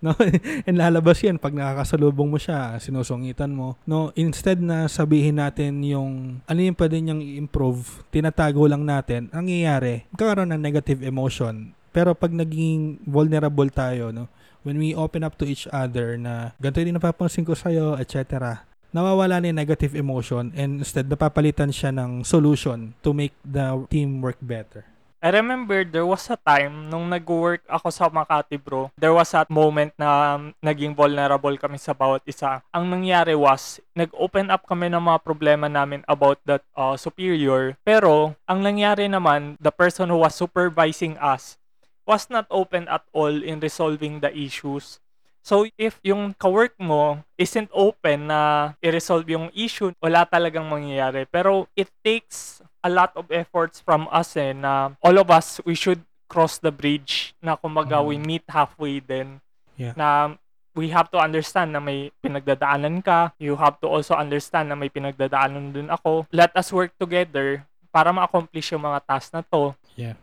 No? 0.04 0.16
And 0.64 0.80
lalabas 0.80 1.20
yan 1.20 1.36
pag 1.36 1.52
nakakasalubong 1.52 2.32
mo 2.32 2.40
siya, 2.40 2.80
sinusungitan 2.80 3.52
mo. 3.52 3.76
No, 3.84 4.16
instead 4.16 4.56
na 4.56 4.88
sabihin 4.88 5.36
natin 5.36 5.84
yung 5.84 6.40
ano 6.48 6.60
yung 6.64 6.72
pwede 6.72 6.96
niyang 6.96 7.20
i-improve, 7.20 8.00
tinatago 8.08 8.64
lang 8.64 8.88
natin, 8.88 9.28
ang 9.28 9.44
nangyayari, 9.44 10.08
magkakaroon 10.08 10.56
ng 10.56 10.62
negative 10.64 11.04
emotion. 11.04 11.76
Pero 11.92 12.16
pag 12.16 12.32
naging 12.32 13.04
vulnerable 13.04 13.68
tayo, 13.68 14.08
no, 14.08 14.32
when 14.64 14.80
we 14.80 14.96
open 14.96 15.20
up 15.20 15.36
to 15.36 15.44
each 15.44 15.68
other 15.68 16.16
na 16.16 16.56
ganito 16.56 16.80
din 16.80 16.96
napapansin 16.96 17.44
ko 17.44 17.52
sa'yo, 17.52 18.00
etc., 18.00 18.64
nawawala 18.90 19.38
na 19.38 19.52
yung 19.52 19.60
negative 19.60 19.94
emotion 19.94 20.50
and 20.56 20.82
instead 20.82 21.06
napapalitan 21.06 21.70
siya 21.70 21.94
ng 21.94 22.26
solution 22.26 22.90
to 23.04 23.14
make 23.14 23.34
the 23.44 23.86
team 23.92 24.18
work 24.24 24.38
better. 24.42 24.82
I 25.20 25.28
remember 25.36 25.84
there 25.84 26.08
was 26.08 26.32
a 26.32 26.40
time 26.40 26.88
nung 26.88 27.12
nag-work 27.12 27.60
ako 27.68 27.92
sa 27.92 28.08
Makati 28.08 28.56
bro, 28.56 28.88
there 28.96 29.12
was 29.12 29.36
a 29.36 29.44
moment 29.52 29.92
na 30.00 30.40
um, 30.40 30.56
naging 30.64 30.96
vulnerable 30.96 31.52
kami 31.60 31.76
sa 31.76 31.92
bawat 31.92 32.24
isa. 32.24 32.64
Ang 32.72 32.88
nangyari 32.88 33.36
was, 33.36 33.84
nag-open 33.92 34.48
up 34.48 34.64
kami 34.64 34.88
ng 34.88 35.04
mga 35.04 35.20
problema 35.20 35.68
namin 35.68 36.00
about 36.08 36.40
that 36.48 36.64
uh, 36.72 36.96
superior. 36.96 37.76
Pero, 37.84 38.32
ang 38.48 38.64
nangyari 38.64 39.12
naman, 39.12 39.60
the 39.60 39.68
person 39.68 40.08
who 40.08 40.24
was 40.24 40.32
supervising 40.32 41.20
us 41.20 41.60
was 42.08 42.32
not 42.32 42.48
open 42.48 42.88
at 42.88 43.04
all 43.12 43.44
in 43.44 43.60
resolving 43.60 44.24
the 44.24 44.32
issues. 44.32 45.04
So, 45.40 45.64
if 45.80 45.96
yung 46.04 46.36
kawork 46.36 46.76
mo 46.76 47.24
isn't 47.40 47.72
open 47.72 48.28
na 48.28 48.72
i-resolve 48.84 49.24
yung 49.32 49.48
issue, 49.56 49.90
wala 49.98 50.28
talagang 50.28 50.68
mangyayari. 50.68 51.24
Pero, 51.26 51.64
it 51.72 51.88
takes 52.04 52.60
a 52.84 52.88
lot 52.92 53.12
of 53.16 53.28
efforts 53.32 53.80
from 53.80 54.04
us 54.12 54.36
eh, 54.36 54.52
na 54.52 54.92
all 55.00 55.16
of 55.16 55.28
us, 55.32 55.60
we 55.64 55.72
should 55.72 56.00
cross 56.30 56.62
the 56.62 56.70
bridge 56.70 57.34
na 57.42 57.58
kumbaga 57.58 57.98
Mm. 57.98 58.06
we 58.06 58.16
meet 58.20 58.44
halfway 58.46 59.02
then. 59.02 59.42
Yeah. 59.74 59.96
Na 59.98 60.38
we 60.78 60.94
have 60.94 61.10
to 61.10 61.18
understand 61.18 61.74
na 61.74 61.82
may 61.82 62.14
pinagdadaanan 62.22 63.02
ka. 63.02 63.34
You 63.42 63.58
have 63.58 63.82
to 63.82 63.90
also 63.90 64.14
understand 64.14 64.70
na 64.70 64.78
may 64.78 64.86
pinagdadaanan 64.88 65.74
din 65.74 65.90
ako. 65.90 66.30
Let 66.30 66.54
us 66.54 66.70
work 66.70 66.94
together 66.94 67.66
para 67.90 68.14
ma-accomplish 68.14 68.70
yung 68.70 68.86
mga 68.86 69.02
tasks 69.02 69.34
na 69.34 69.42
to. 69.50 69.74
Yeah. 69.98 70.14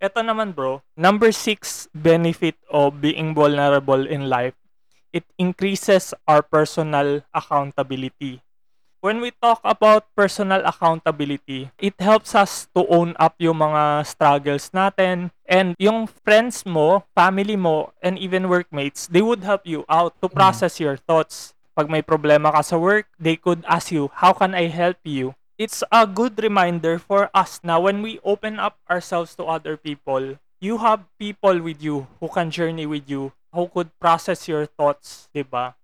Ito 0.00 0.24
naman 0.24 0.56
bro, 0.56 0.80
number 0.96 1.28
six 1.28 1.84
benefit 1.92 2.56
of 2.72 3.04
being 3.04 3.36
vulnerable 3.36 4.08
in 4.08 4.32
life, 4.32 4.56
it 5.12 5.28
increases 5.36 6.16
our 6.24 6.40
personal 6.40 7.20
accountability. 7.36 8.40
When 9.04 9.20
we 9.20 9.36
talk 9.36 9.60
about 9.60 10.08
personal 10.16 10.64
accountability, 10.64 11.68
it 11.76 12.00
helps 12.00 12.32
us 12.32 12.64
to 12.72 12.88
own 12.88 13.12
up 13.20 13.36
yung 13.36 13.60
mga 13.60 14.08
struggles 14.08 14.72
natin 14.72 15.36
and 15.44 15.76
yung 15.76 16.08
friends 16.08 16.64
mo, 16.64 17.04
family 17.12 17.60
mo, 17.60 17.92
and 18.00 18.16
even 18.16 18.48
workmates, 18.48 19.04
they 19.04 19.20
would 19.20 19.44
help 19.44 19.68
you 19.68 19.84
out 19.84 20.16
to 20.24 20.32
process 20.32 20.80
your 20.80 20.96
thoughts. 20.96 21.52
Pag 21.76 21.92
may 21.92 22.00
problema 22.00 22.52
ka 22.52 22.64
sa 22.64 22.80
work, 22.80 23.04
they 23.20 23.36
could 23.36 23.64
ask 23.68 23.92
you, 23.92 24.08
how 24.16 24.32
can 24.32 24.56
I 24.56 24.72
help 24.72 25.00
you? 25.04 25.36
It's 25.60 25.84
a 25.92 26.08
good 26.08 26.40
reminder 26.40 26.96
for 26.96 27.28
us 27.36 27.60
na 27.60 27.76
when 27.76 28.00
we 28.00 28.16
open 28.24 28.56
up 28.56 28.80
ourselves 28.88 29.36
to 29.36 29.44
other 29.44 29.76
people, 29.76 30.40
you 30.56 30.80
have 30.80 31.04
people 31.20 31.60
with 31.60 31.84
you 31.84 32.08
who 32.16 32.32
can 32.32 32.48
journey 32.48 32.88
with 32.88 33.04
you, 33.04 33.36
who 33.52 33.68
could 33.68 33.92
process 34.00 34.48
your 34.48 34.64
thoughts, 34.64 35.28
'di 35.36 35.44
ba? 35.44 35.76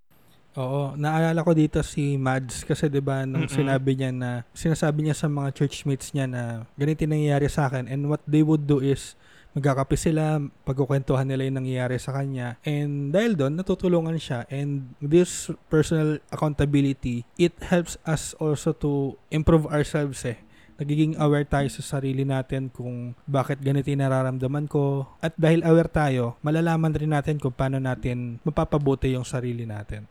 Oo, 0.57 0.97
naalala 0.97 1.45
ko 1.45 1.53
dito 1.53 1.85
si 1.85 2.17
Mads 2.17 2.65
kasi 2.65 2.89
'di 2.89 3.05
ba 3.05 3.29
nung 3.29 3.45
Mm-mm. 3.45 3.53
sinabi 3.53 3.93
niya 4.01 4.17
na 4.17 4.49
sinasabi 4.57 5.05
niya 5.05 5.13
sa 5.13 5.29
mga 5.29 5.53
churchmates 5.53 6.17
niya 6.17 6.25
na 6.25 6.65
ganito 6.81 7.05
nangyayari 7.05 7.45
sa 7.53 7.69
akin 7.69 7.85
and 7.85 8.09
what 8.09 8.25
they 8.25 8.41
would 8.41 8.65
do 8.65 8.81
is 8.81 9.13
magkakape 9.57 9.97
sila, 9.97 10.37
pagkukwentuhan 10.69 11.25
nila 11.25 11.49
yung 11.49 11.65
nangyayari 11.65 11.97
sa 11.97 12.13
kanya. 12.13 12.61
And 12.61 13.09
dahil 13.09 13.33
doon, 13.41 13.57
natutulungan 13.57 14.21
siya. 14.21 14.45
And 14.53 14.93
this 15.01 15.49
personal 15.73 16.21
accountability, 16.29 17.25
it 17.41 17.57
helps 17.65 17.97
us 18.05 18.37
also 18.37 18.77
to 18.85 19.17
improve 19.33 19.65
ourselves 19.73 20.21
eh. 20.29 20.37
Nagiging 20.77 21.17
aware 21.17 21.49
tayo 21.49 21.73
sa 21.73 21.81
sarili 21.81 22.29
natin 22.29 22.69
kung 22.69 23.17
bakit 23.25 23.65
ganito 23.65 23.89
yung 23.89 24.05
nararamdaman 24.05 24.69
ko. 24.69 25.09
At 25.25 25.33
dahil 25.41 25.65
aware 25.65 25.89
tayo, 25.89 26.37
malalaman 26.45 26.93
rin 26.93 27.17
natin 27.17 27.41
kung 27.41 27.57
paano 27.57 27.81
natin 27.81 28.37
mapapabuti 28.45 29.17
yung 29.17 29.25
sarili 29.25 29.65
natin. 29.65 30.05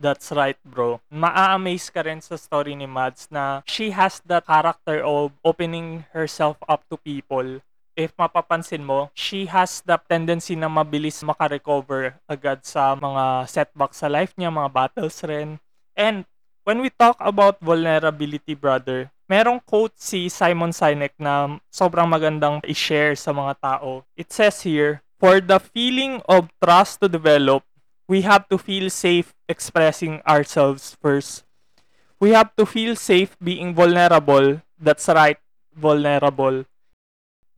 That's 0.00 0.32
right, 0.32 0.56
bro. 0.64 1.00
Maa-amaze 1.12 1.92
ka 1.92 2.04
rin 2.04 2.24
sa 2.24 2.36
story 2.40 2.72
ni 2.72 2.88
Mads 2.88 3.28
na 3.28 3.60
she 3.68 3.92
has 3.92 4.20
that 4.28 4.48
character 4.48 5.04
of 5.04 5.36
opening 5.44 6.08
herself 6.16 6.56
up 6.68 6.84
to 6.88 6.96
people. 6.96 7.60
If 7.98 8.14
mapapansin 8.16 8.86
mo, 8.86 9.10
she 9.12 9.46
has 9.50 9.82
the 9.82 9.98
tendency 10.08 10.54
na 10.54 10.70
mabilis 10.70 11.20
makarecover 11.20 12.16
agad 12.24 12.62
sa 12.64 12.94
mga 12.96 13.48
setbacks 13.50 14.00
sa 14.00 14.08
life 14.08 14.32
niya, 14.38 14.48
mga 14.48 14.70
battles 14.72 15.20
rin. 15.26 15.58
And 15.98 16.24
when 16.64 16.80
we 16.80 16.88
talk 16.88 17.18
about 17.20 17.58
vulnerability, 17.58 18.54
brother, 18.54 19.10
merong 19.30 19.62
quote 19.62 19.94
si 19.98 20.30
Simon 20.30 20.74
Sinek 20.74 21.14
na 21.18 21.58
sobrang 21.70 22.06
magandang 22.06 22.62
i-share 22.66 23.14
sa 23.14 23.30
mga 23.30 23.58
tao. 23.62 24.02
It 24.18 24.34
says 24.34 24.62
here, 24.62 25.02
For 25.20 25.38
the 25.44 25.60
feeling 25.60 26.24
of 26.24 26.48
trust 26.64 27.04
to 27.04 27.08
develop, 27.10 27.62
we 28.08 28.24
have 28.24 28.48
to 28.48 28.56
feel 28.56 28.88
safe 28.88 29.36
expressing 29.46 30.18
ourselves 30.24 30.96
first. 30.98 31.44
We 32.18 32.32
have 32.32 32.56
to 32.56 32.64
feel 32.64 32.96
safe 32.96 33.36
being 33.38 33.76
vulnerable. 33.76 34.64
That's 34.80 35.06
right, 35.06 35.38
vulnerable. 35.76 36.64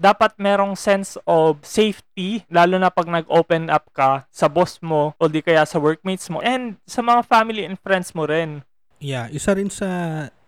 Dapat 0.03 0.35
merong 0.35 0.75
sense 0.75 1.15
of 1.31 1.62
safety, 1.62 2.43
lalo 2.51 2.75
na 2.75 2.91
pag 2.91 3.07
nag-open 3.07 3.71
up 3.71 3.87
ka 3.95 4.27
sa 4.35 4.51
boss 4.51 4.83
mo 4.83 5.15
o 5.15 5.31
di 5.31 5.38
kaya 5.38 5.62
sa 5.62 5.79
workmates 5.79 6.27
mo 6.27 6.43
and 6.43 6.75
sa 6.91 7.07
mga 7.07 7.23
family 7.23 7.62
and 7.62 7.79
friends 7.79 8.11
mo 8.11 8.27
rin. 8.27 8.67
Yeah, 8.99 9.31
isa 9.31 9.55
rin 9.55 9.71
sa 9.71 9.87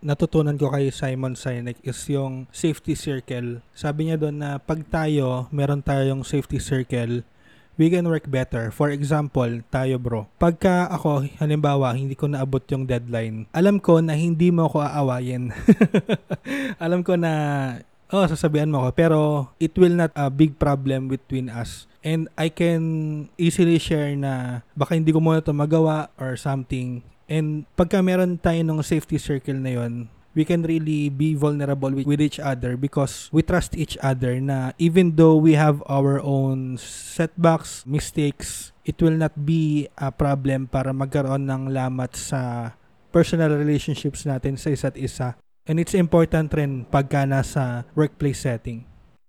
natutunan 0.02 0.58
ko 0.58 0.74
kay 0.74 0.90
Simon 0.90 1.38
Sinek 1.38 1.78
is 1.86 2.02
yung 2.10 2.50
safety 2.50 2.98
circle. 2.98 3.62
Sabi 3.78 4.10
niya 4.10 4.18
doon 4.18 4.42
na 4.42 4.58
pag 4.58 4.82
tayo, 4.90 5.46
meron 5.54 5.86
tayong 5.86 6.26
safety 6.26 6.58
circle, 6.58 7.22
we 7.78 7.90
can 7.90 8.10
work 8.10 8.26
better. 8.26 8.74
For 8.74 8.90
example, 8.90 9.62
tayo 9.70 10.02
bro. 10.02 10.26
Pagka 10.38 10.90
ako, 10.90 11.30
halimbawa, 11.38 11.94
hindi 11.94 12.18
ko 12.18 12.26
naabot 12.26 12.62
yung 12.74 12.90
deadline, 12.90 13.46
alam 13.54 13.78
ko 13.78 14.02
na 14.02 14.18
hindi 14.18 14.50
mo 14.50 14.66
ako 14.66 14.82
aawayin. 14.82 15.54
alam 16.84 17.06
ko 17.06 17.14
na, 17.14 17.32
oh, 18.14 18.30
sasabihan 18.30 18.70
mo 18.70 18.86
ako, 18.86 18.90
pero 18.94 19.18
it 19.58 19.74
will 19.74 19.98
not 19.98 20.14
a 20.14 20.30
big 20.30 20.54
problem 20.54 21.10
between 21.10 21.50
us. 21.50 21.90
And 22.06 22.30
I 22.38 22.54
can 22.54 23.26
easily 23.34 23.82
share 23.82 24.14
na 24.14 24.62
baka 24.78 24.94
hindi 24.94 25.10
ko 25.10 25.18
muna 25.18 25.42
ito 25.42 25.50
magawa 25.50 26.14
or 26.14 26.38
something. 26.38 27.02
And 27.26 27.66
pagka 27.74 28.04
meron 28.04 28.38
tayo 28.38 28.62
ng 28.62 28.78
safety 28.86 29.18
circle 29.18 29.58
na 29.58 29.82
yon, 29.82 30.12
we 30.36 30.44
can 30.44 30.62
really 30.62 31.08
be 31.08 31.34
vulnerable 31.34 31.90
with, 31.90 32.06
with 32.06 32.20
each 32.20 32.38
other 32.38 32.76
because 32.76 33.30
we 33.32 33.40
trust 33.40 33.74
each 33.74 33.96
other 34.02 34.38
na 34.38 34.76
even 34.78 35.16
though 35.16 35.38
we 35.38 35.54
have 35.54 35.80
our 35.88 36.20
own 36.20 36.76
setbacks, 36.76 37.86
mistakes, 37.86 38.74
it 38.84 39.00
will 39.00 39.16
not 39.16 39.32
be 39.46 39.88
a 39.96 40.12
problem 40.12 40.68
para 40.68 40.92
magkaroon 40.92 41.48
ng 41.48 41.72
lamat 41.72 42.12
sa 42.18 42.74
personal 43.14 43.54
relationships 43.54 44.26
natin 44.26 44.58
sa 44.58 44.74
isa't 44.74 44.98
isa. 44.98 45.38
And 45.64 45.80
it's 45.80 45.96
important 45.96 46.52
rin 46.52 46.84
pagka 46.84 47.24
nasa 47.24 47.88
workplace 47.96 48.44
setting. 48.44 48.84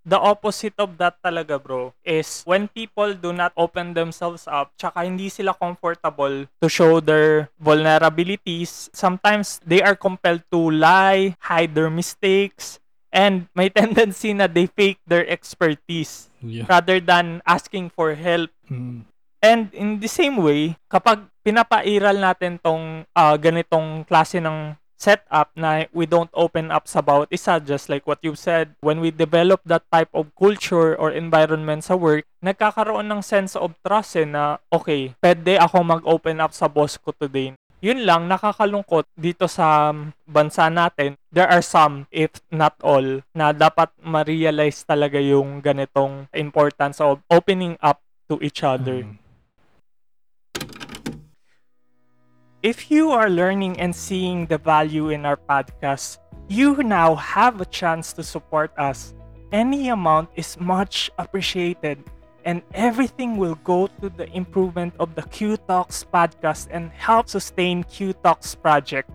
The 0.05 0.21
opposite 0.21 0.77
of 0.77 1.01
that 1.01 1.17
talaga 1.25 1.57
bro 1.57 1.89
is 2.05 2.45
when 2.45 2.69
people 2.69 3.17
do 3.17 3.33
not 3.33 3.57
open 3.57 3.97
themselves 3.97 4.45
up 4.45 4.69
tsaka 4.77 5.01
hindi 5.01 5.33
sila 5.33 5.57
comfortable 5.57 6.45
to 6.61 6.67
show 6.69 7.01
their 7.01 7.49
vulnerabilities, 7.57 8.93
sometimes 8.93 9.57
they 9.65 9.81
are 9.81 9.97
compelled 9.97 10.45
to 10.53 10.69
lie, 10.69 11.33
hide 11.41 11.73
their 11.73 11.89
mistakes, 11.89 12.77
And 13.15 13.47
may 13.55 13.71
tendency 13.73 14.35
na 14.35 14.51
they 14.51 14.67
fake 14.67 14.99
their 15.07 15.23
expertise 15.23 16.27
Yeah. 16.45 16.69
rather 16.69 17.01
than 17.01 17.41
asking 17.41 17.89
for 17.89 18.13
help. 18.13 18.53
Mm. 18.69 19.07
And 19.41 19.73
in 19.73 19.97
the 19.97 20.05
same 20.05 20.37
way, 20.37 20.77
kapag 20.85 21.25
pinapairal 21.41 22.21
natin 22.21 22.61
tong 22.61 23.01
ah, 23.17 23.33
ganitong 23.33 24.05
klase 24.05 24.37
ng 24.37 24.77
setup 25.05 25.53
na 25.53 25.85
we 25.93 26.09
don't 26.09 26.33
open 26.33 26.73
up 26.73 26.89
sa 26.89 27.05
bawat 27.05 27.29
isa, 27.29 27.61
just 27.61 27.85
like 27.93 28.09
what 28.09 28.17
you 28.25 28.33
said, 28.33 28.73
when 28.81 28.97
we 28.97 29.13
develop 29.13 29.61
that 29.69 29.85
type 29.93 30.09
of 30.17 30.33
culture 30.33 30.97
or 30.97 31.13
environment 31.13 31.85
sa 31.85 31.93
work, 31.93 32.25
nagkakaroon 32.41 33.05
ng 33.05 33.21
sense 33.21 33.53
of 33.53 33.77
trust 33.85 34.17
eh, 34.17 34.25
na, 34.25 34.57
okay, 34.73 35.13
pwede 35.21 35.61
ako 35.61 35.85
mag-open 35.85 36.41
up 36.41 36.49
sa 36.57 36.65
boss 36.65 36.97
ko 36.97 37.13
today. 37.13 37.53
Yun 37.85 38.01
lang, 38.01 38.25
nakakalungkot 38.25 39.05
dito 39.13 39.45
sa 39.45 39.93
bansa 40.25 40.73
natin. 40.73 41.21
There 41.29 41.45
are 41.45 41.61
some, 41.61 42.09
if 42.09 42.41
not 42.49 42.73
all, 42.81 43.21
na 43.37 43.53
dapat 43.53 43.93
ma-realize 44.01 44.81
talaga 44.89 45.21
yung 45.21 45.61
ganitong 45.61 46.25
importance 46.33 46.97
of 46.97 47.21
opening 47.29 47.77
up 47.85 48.01
to 48.25 48.41
each 48.41 48.65
other. 48.65 49.05
Mm. 49.05 49.21
If 52.65 52.89
you 52.89 53.13
are 53.13 53.29
learning 53.29 53.77
and 53.77 53.93
seeing 53.93 54.49
the 54.49 54.57
value 54.57 55.13
in 55.13 55.21
our 55.21 55.37
podcast, 55.37 56.17
you 56.49 56.81
now 56.81 57.13
have 57.13 57.61
a 57.61 57.69
chance 57.69 58.09
to 58.17 58.25
support 58.25 58.73
us. 58.73 59.13
Any 59.53 59.89
amount 59.93 60.33
is 60.33 60.57
much 60.57 61.13
appreciated, 61.21 62.01
and 62.41 62.65
everything 62.73 63.37
will 63.37 63.53
go 63.61 63.85
to 64.01 64.09
the 64.09 64.25
improvement 64.33 64.97
of 64.97 65.13
the 65.13 65.21
Q 65.29 65.61
Talks 65.69 66.01
podcast 66.01 66.65
and 66.73 66.89
help 66.89 67.29
sustain 67.29 67.85
Q 67.85 68.17
Talks 68.25 68.57
project. 68.57 69.13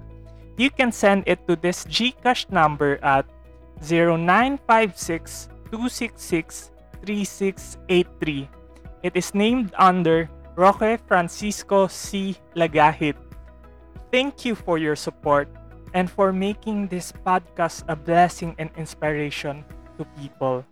You 0.54 0.70
can 0.70 0.94
send 0.94 1.26
it 1.26 1.42
to 1.50 1.58
this 1.58 1.82
Gcash 1.90 2.54
number 2.54 3.02
at 3.02 3.26
0956 3.82 5.50
266 5.74 6.70
3683. 7.02 8.46
It 9.02 9.18
is 9.18 9.34
named 9.34 9.74
under 9.74 10.30
Roque 10.54 11.02
Francisco 11.10 11.90
C. 11.90 12.38
Lagahit. 12.54 13.18
Thank 14.10 14.42
you 14.42 14.58
for 14.58 14.74
your 14.74 14.98
support 14.98 15.46
and 15.94 16.10
for 16.10 16.34
making 16.34 16.90
this 16.90 17.14
podcast 17.22 17.86
a 17.86 17.94
blessing 17.94 18.58
and 18.58 18.66
inspiration 18.74 19.62
to 19.98 20.02
people. 20.18 20.66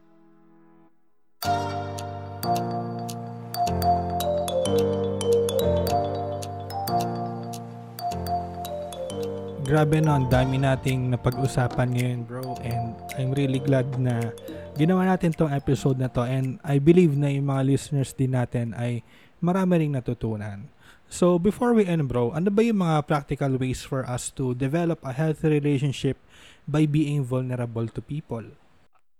Grabe 9.62 10.02
no, 10.02 10.18
ang 10.18 10.26
dami 10.26 10.58
nating 10.58 11.14
napag-usapan 11.14 11.94
ngayon 11.94 12.26
bro 12.26 12.58
and 12.66 12.98
I'm 13.14 13.30
really 13.30 13.62
glad 13.62 13.86
na 14.02 14.34
ginawa 14.74 15.06
natin 15.14 15.30
tong 15.30 15.54
episode 15.54 16.02
na 16.02 16.10
to 16.10 16.26
and 16.26 16.58
I 16.66 16.82
believe 16.82 17.14
na 17.14 17.30
yung 17.30 17.54
mga 17.54 17.70
listeners 17.70 18.10
din 18.18 18.34
natin 18.34 18.74
ay 18.74 19.06
marami 19.38 19.86
ring 19.86 19.94
natutunan. 19.94 20.66
So 21.08 21.40
before 21.40 21.72
we 21.72 21.88
end 21.88 22.04
bro, 22.08 22.36
ano 22.36 22.52
ba 22.52 22.60
yung 22.60 22.84
mga 22.84 23.08
practical 23.08 23.56
ways 23.56 23.80
for 23.80 24.04
us 24.04 24.28
to 24.36 24.52
develop 24.52 25.00
a 25.00 25.16
healthy 25.16 25.48
relationship 25.48 26.20
by 26.68 26.84
being 26.84 27.24
vulnerable 27.24 27.88
to 27.88 28.00
people? 28.04 28.44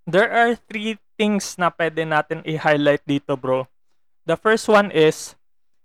There 0.09 0.28
are 0.28 0.57
three 0.68 1.00
things 1.16 1.57
na 1.57 1.72
pwede 1.72 2.04
natin 2.04 2.44
i-highlight 2.44 3.04
dito, 3.04 3.37
bro. 3.37 3.68
The 4.28 4.37
first 4.37 4.68
one 4.68 4.92
is 4.92 5.37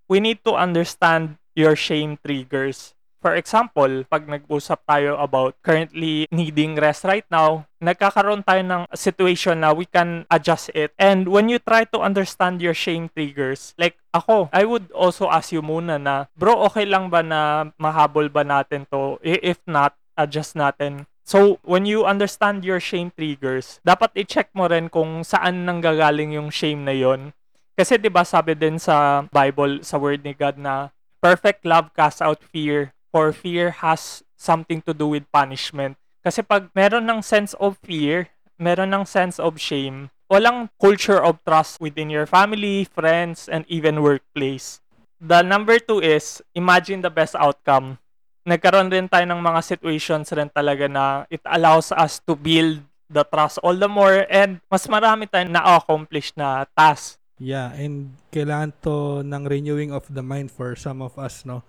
we 0.08 0.20
need 0.20 0.44
to 0.44 0.56
understand 0.56 1.40
your 1.56 1.76
shame 1.76 2.20
triggers. 2.20 2.96
For 3.24 3.40
example, 3.40 4.04
pag 4.12 4.28
nag-usap 4.28 4.84
tayo 4.84 5.16
about 5.16 5.56
currently 5.64 6.28
needing 6.28 6.76
rest 6.76 7.08
right 7.08 7.24
now, 7.32 7.64
nagkakaroon 7.80 8.44
tayo 8.44 8.60
ng 8.68 8.84
situation 8.92 9.64
na 9.64 9.72
we 9.72 9.88
can 9.88 10.28
adjust 10.28 10.76
it. 10.76 10.92
And 11.00 11.32
when 11.32 11.48
you 11.48 11.64
try 11.64 11.88
to 11.96 12.04
understand 12.04 12.60
your 12.60 12.76
shame 12.76 13.08
triggers, 13.08 13.72
like 13.80 13.96
ako, 14.12 14.52
I 14.52 14.68
would 14.68 14.92
also 14.92 15.32
ask 15.32 15.56
you 15.56 15.64
muna 15.64 15.96
na, 15.96 16.28
bro, 16.36 16.68
okay 16.68 16.84
lang 16.84 17.08
ba 17.08 17.24
na 17.24 17.72
mahabol 17.80 18.28
ba 18.28 18.44
natin 18.44 18.84
to? 18.92 19.24
If 19.24 19.64
not, 19.64 19.96
adjust 20.20 20.60
natin. 20.60 21.08
So, 21.24 21.64
when 21.64 21.88
you 21.88 22.04
understand 22.04 22.68
your 22.68 22.84
shame 22.84 23.16
triggers, 23.16 23.80
dapat 23.88 24.12
i-check 24.20 24.52
mo 24.52 24.68
rin 24.68 24.92
kung 24.92 25.24
saan 25.24 25.64
nanggagaling 25.64 26.36
yung 26.36 26.52
shame 26.52 26.84
na 26.84 26.92
yon. 26.92 27.32
Kasi 27.80 27.96
'di 27.96 28.12
ba 28.12 28.28
sabi 28.28 28.54
din 28.54 28.76
sa 28.76 29.26
Bible, 29.32 29.80
sa 29.82 29.96
word 29.96 30.28
ni 30.28 30.36
God 30.36 30.60
na 30.60 30.92
perfect 31.24 31.64
love 31.64 31.96
casts 31.96 32.20
out 32.20 32.44
fear, 32.44 32.92
for 33.14 33.30
fear 33.30 33.86
has 33.86 34.26
something 34.34 34.82
to 34.90 34.98
do 34.98 35.14
with 35.14 35.30
punishment. 35.30 35.94
Kasi 36.26 36.42
pag 36.42 36.74
meron 36.74 37.06
ng 37.06 37.22
sense 37.22 37.54
of 37.62 37.78
fear, 37.86 38.34
meron 38.58 38.90
ng 38.90 39.06
sense 39.06 39.38
of 39.38 39.62
shame, 39.62 40.10
walang 40.26 40.74
culture 40.82 41.22
of 41.22 41.38
trust 41.46 41.78
within 41.78 42.10
your 42.10 42.26
family, 42.26 42.90
friends, 42.90 43.46
and 43.46 43.70
even 43.70 44.02
workplace. 44.02 44.82
The 45.22 45.46
number 45.46 45.78
two 45.78 46.02
is, 46.02 46.42
imagine 46.58 47.06
the 47.06 47.14
best 47.14 47.38
outcome 47.38 48.02
nagkaroon 48.44 48.92
rin 48.92 49.08
tayo 49.08 49.24
ng 49.24 49.40
mga 49.40 49.62
situations 49.64 50.28
rin 50.36 50.52
talaga 50.52 50.92
na 50.92 51.24
it 51.32 51.40
allows 51.48 51.96
us 51.96 52.20
to 52.20 52.36
build 52.36 52.84
the 53.08 53.24
trust 53.32 53.60
all 53.64 53.76
the 53.76 53.88
more 53.88 54.28
and 54.28 54.60
mas 54.68 54.84
marami 54.88 55.28
tayong 55.28 55.52
na-accomplish 55.52 56.36
na 56.36 56.68
task. 56.76 57.20
Yeah, 57.40 57.72
and 57.76 58.16
kailangan 58.32 58.72
to 58.84 59.24
ng 59.24 59.44
renewing 59.48 59.92
of 59.92 60.08
the 60.08 60.24
mind 60.24 60.52
for 60.52 60.76
some 60.76 61.04
of 61.04 61.16
us, 61.20 61.44
no? 61.44 61.64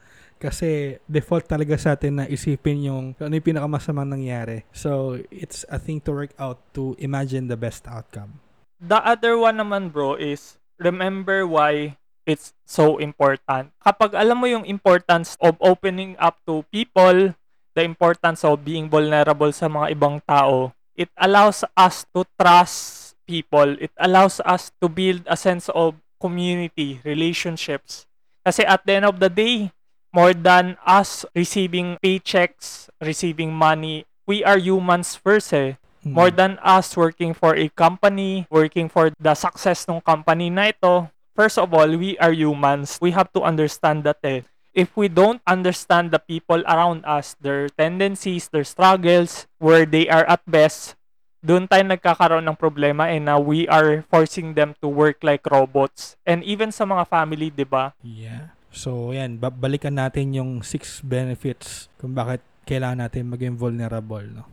Kasi 0.45 1.01
default 1.09 1.49
talaga 1.49 1.73
sa 1.81 1.97
atin 1.97 2.21
na 2.21 2.25
isipin 2.29 2.85
yung 2.85 3.05
ano 3.17 3.33
yung 3.33 3.49
pinakamasamang 3.49 4.13
nangyari. 4.13 4.69
So, 4.77 5.17
it's 5.33 5.65
a 5.73 5.81
thing 5.81 6.05
to 6.05 6.13
work 6.13 6.37
out 6.37 6.61
to 6.77 6.93
imagine 7.01 7.49
the 7.49 7.57
best 7.57 7.89
outcome. 7.89 8.45
The 8.77 9.01
other 9.01 9.41
one 9.41 9.57
naman 9.57 9.89
bro 9.89 10.21
is 10.21 10.61
remember 10.77 11.49
why 11.49 11.97
it's 12.29 12.53
so 12.69 13.01
important. 13.01 13.73
Kapag 13.81 14.13
alam 14.13 14.37
mo 14.37 14.45
yung 14.45 14.69
importance 14.69 15.41
of 15.41 15.57
opening 15.65 16.13
up 16.21 16.37
to 16.45 16.61
people, 16.69 17.33
the 17.73 17.81
importance 17.81 18.45
of 18.45 18.69
being 18.69 18.93
vulnerable 18.93 19.49
sa 19.49 19.73
mga 19.73 19.97
ibang 19.97 20.21
tao, 20.29 20.77
it 20.93 21.09
allows 21.17 21.65
us 21.73 22.05
to 22.13 22.29
trust 22.37 23.17
people. 23.25 23.81
It 23.81 23.97
allows 23.97 24.45
us 24.45 24.69
to 24.85 24.93
build 24.93 25.25
a 25.25 25.41
sense 25.41 25.73
of 25.73 25.97
community, 26.21 27.01
relationships. 27.01 28.05
Kasi 28.45 28.65
at 28.65 28.85
the 28.85 29.01
end 29.01 29.09
of 29.09 29.17
the 29.21 29.33
day, 29.33 29.73
more 30.15 30.31
than 30.31 30.79
us 30.87 31.27
receiving 31.35 31.99
paychecks, 31.99 32.87
receiving 33.03 33.51
money, 33.51 34.07
we 34.25 34.47
are 34.47 34.57
humans 34.57 35.19
first 35.19 35.51
eh 35.51 35.75
Mm. 36.05 36.13
more 36.13 36.31
than 36.31 36.61
us 36.61 36.93
working 37.01 37.33
for 37.33 37.57
a 37.57 37.73
company, 37.73 38.45
working 38.53 38.93
for 38.93 39.09
the 39.17 39.33
success 39.33 39.89
ng 39.89 40.05
company 40.05 40.53
na 40.53 40.69
ito, 40.69 41.09
first 41.33 41.57
of 41.57 41.73
all, 41.73 41.89
we 41.89 42.13
are 42.21 42.33
humans. 42.33 43.01
We 43.01 43.17
have 43.17 43.33
to 43.33 43.41
understand 43.41 44.05
that 44.05 44.21
eh. 44.21 44.45
If 44.77 44.93
we 45.01 45.09
don't 45.09 45.41
understand 45.49 46.13
the 46.13 46.21
people 46.21 46.61
around 46.69 47.09
us, 47.09 47.39
their 47.41 47.73
tendencies, 47.73 48.53
their 48.53 48.69
struggles, 48.69 49.49
where 49.57 49.89
they 49.89 50.11
are 50.13 50.29
at 50.29 50.45
best, 50.45 50.99
doon 51.41 51.65
tayo 51.65 51.89
nagkakaroon 51.89 52.45
ng 52.45 52.59
problema 52.59 53.09
and 53.09 53.29
na 53.29 53.41
we 53.41 53.65
are 53.69 54.05
forcing 54.13 54.53
them 54.53 54.77
to 54.85 54.89
work 54.91 55.25
like 55.25 55.47
robots. 55.49 56.21
And 56.29 56.45
even 56.45 56.69
sa 56.69 56.85
mga 56.85 57.09
family, 57.09 57.49
di 57.49 57.65
ba? 57.65 57.97
Yeah. 58.05 58.53
So, 58.75 59.15
yan. 59.15 59.39
ba- 59.39 59.55
balikan 59.55 59.95
natin 59.95 60.35
yung 60.35 60.67
six 60.67 60.99
benefits 60.99 61.87
kung 61.95 62.11
bakit 62.13 62.43
kailangan 62.67 63.07
natin 63.07 63.31
maging 63.31 63.55
vulnerable, 63.55 64.27
no? 64.27 64.45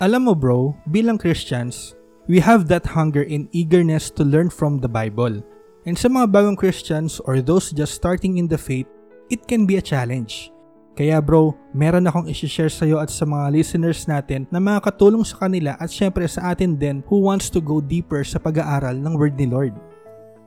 Alam 0.00 0.26
mo 0.26 0.34
bro, 0.34 0.74
bilang 0.88 1.20
Christians, 1.20 1.94
we 2.26 2.40
have 2.40 2.66
that 2.72 2.96
hunger 2.96 3.22
and 3.22 3.46
eagerness 3.52 4.08
to 4.10 4.24
learn 4.24 4.48
from 4.48 4.80
the 4.80 4.90
Bible. 4.90 5.44
And 5.84 5.94
sa 6.00 6.08
mga 6.08 6.32
bagong 6.32 6.56
Christians 6.56 7.20
or 7.28 7.44
those 7.44 7.70
just 7.76 7.92
starting 7.92 8.40
in 8.40 8.48
the 8.48 8.58
faith, 8.58 8.88
it 9.28 9.44
can 9.44 9.68
be 9.68 9.76
a 9.76 9.84
challenge. 9.84 10.48
Kaya 10.96 11.18
bro, 11.20 11.52
meron 11.76 12.08
akong 12.08 12.30
isi-share 12.30 12.70
sa 12.70 12.88
iyo 12.88 13.02
at 13.02 13.10
sa 13.10 13.26
mga 13.26 13.50
listeners 13.52 14.06
natin 14.06 14.46
na 14.48 14.62
makakatulong 14.62 15.26
sa 15.26 15.44
kanila 15.44 15.74
at 15.76 15.90
syempre 15.90 16.24
sa 16.24 16.54
atin 16.54 16.78
din 16.78 17.02
who 17.10 17.20
wants 17.20 17.50
to 17.50 17.60
go 17.60 17.82
deeper 17.82 18.22
sa 18.22 18.40
pag-aaral 18.40 18.94
ng 18.96 19.14
Word 19.18 19.34
ni 19.36 19.50
Lord. 19.50 19.74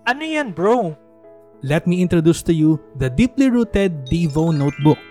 Ano 0.07 0.23
yan, 0.23 0.55
bro? 0.55 0.95
Let 1.65 1.89
me 1.89 2.05
introduce 2.05 2.45
to 2.45 2.53
you 2.53 2.77
the 3.01 3.09
Deeply 3.09 3.49
Rooted 3.49 4.05
Devo 4.05 4.53
Notebook. 4.53 5.01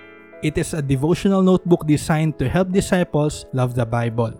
It 0.47 0.55
is 0.55 0.79
a 0.79 0.83
devotional 0.83 1.43
notebook 1.43 1.91
designed 1.91 2.39
to 2.39 2.49
help 2.49 2.71
disciples 2.71 3.47
love 3.53 3.75
the 3.75 3.83
Bible. 3.85 4.31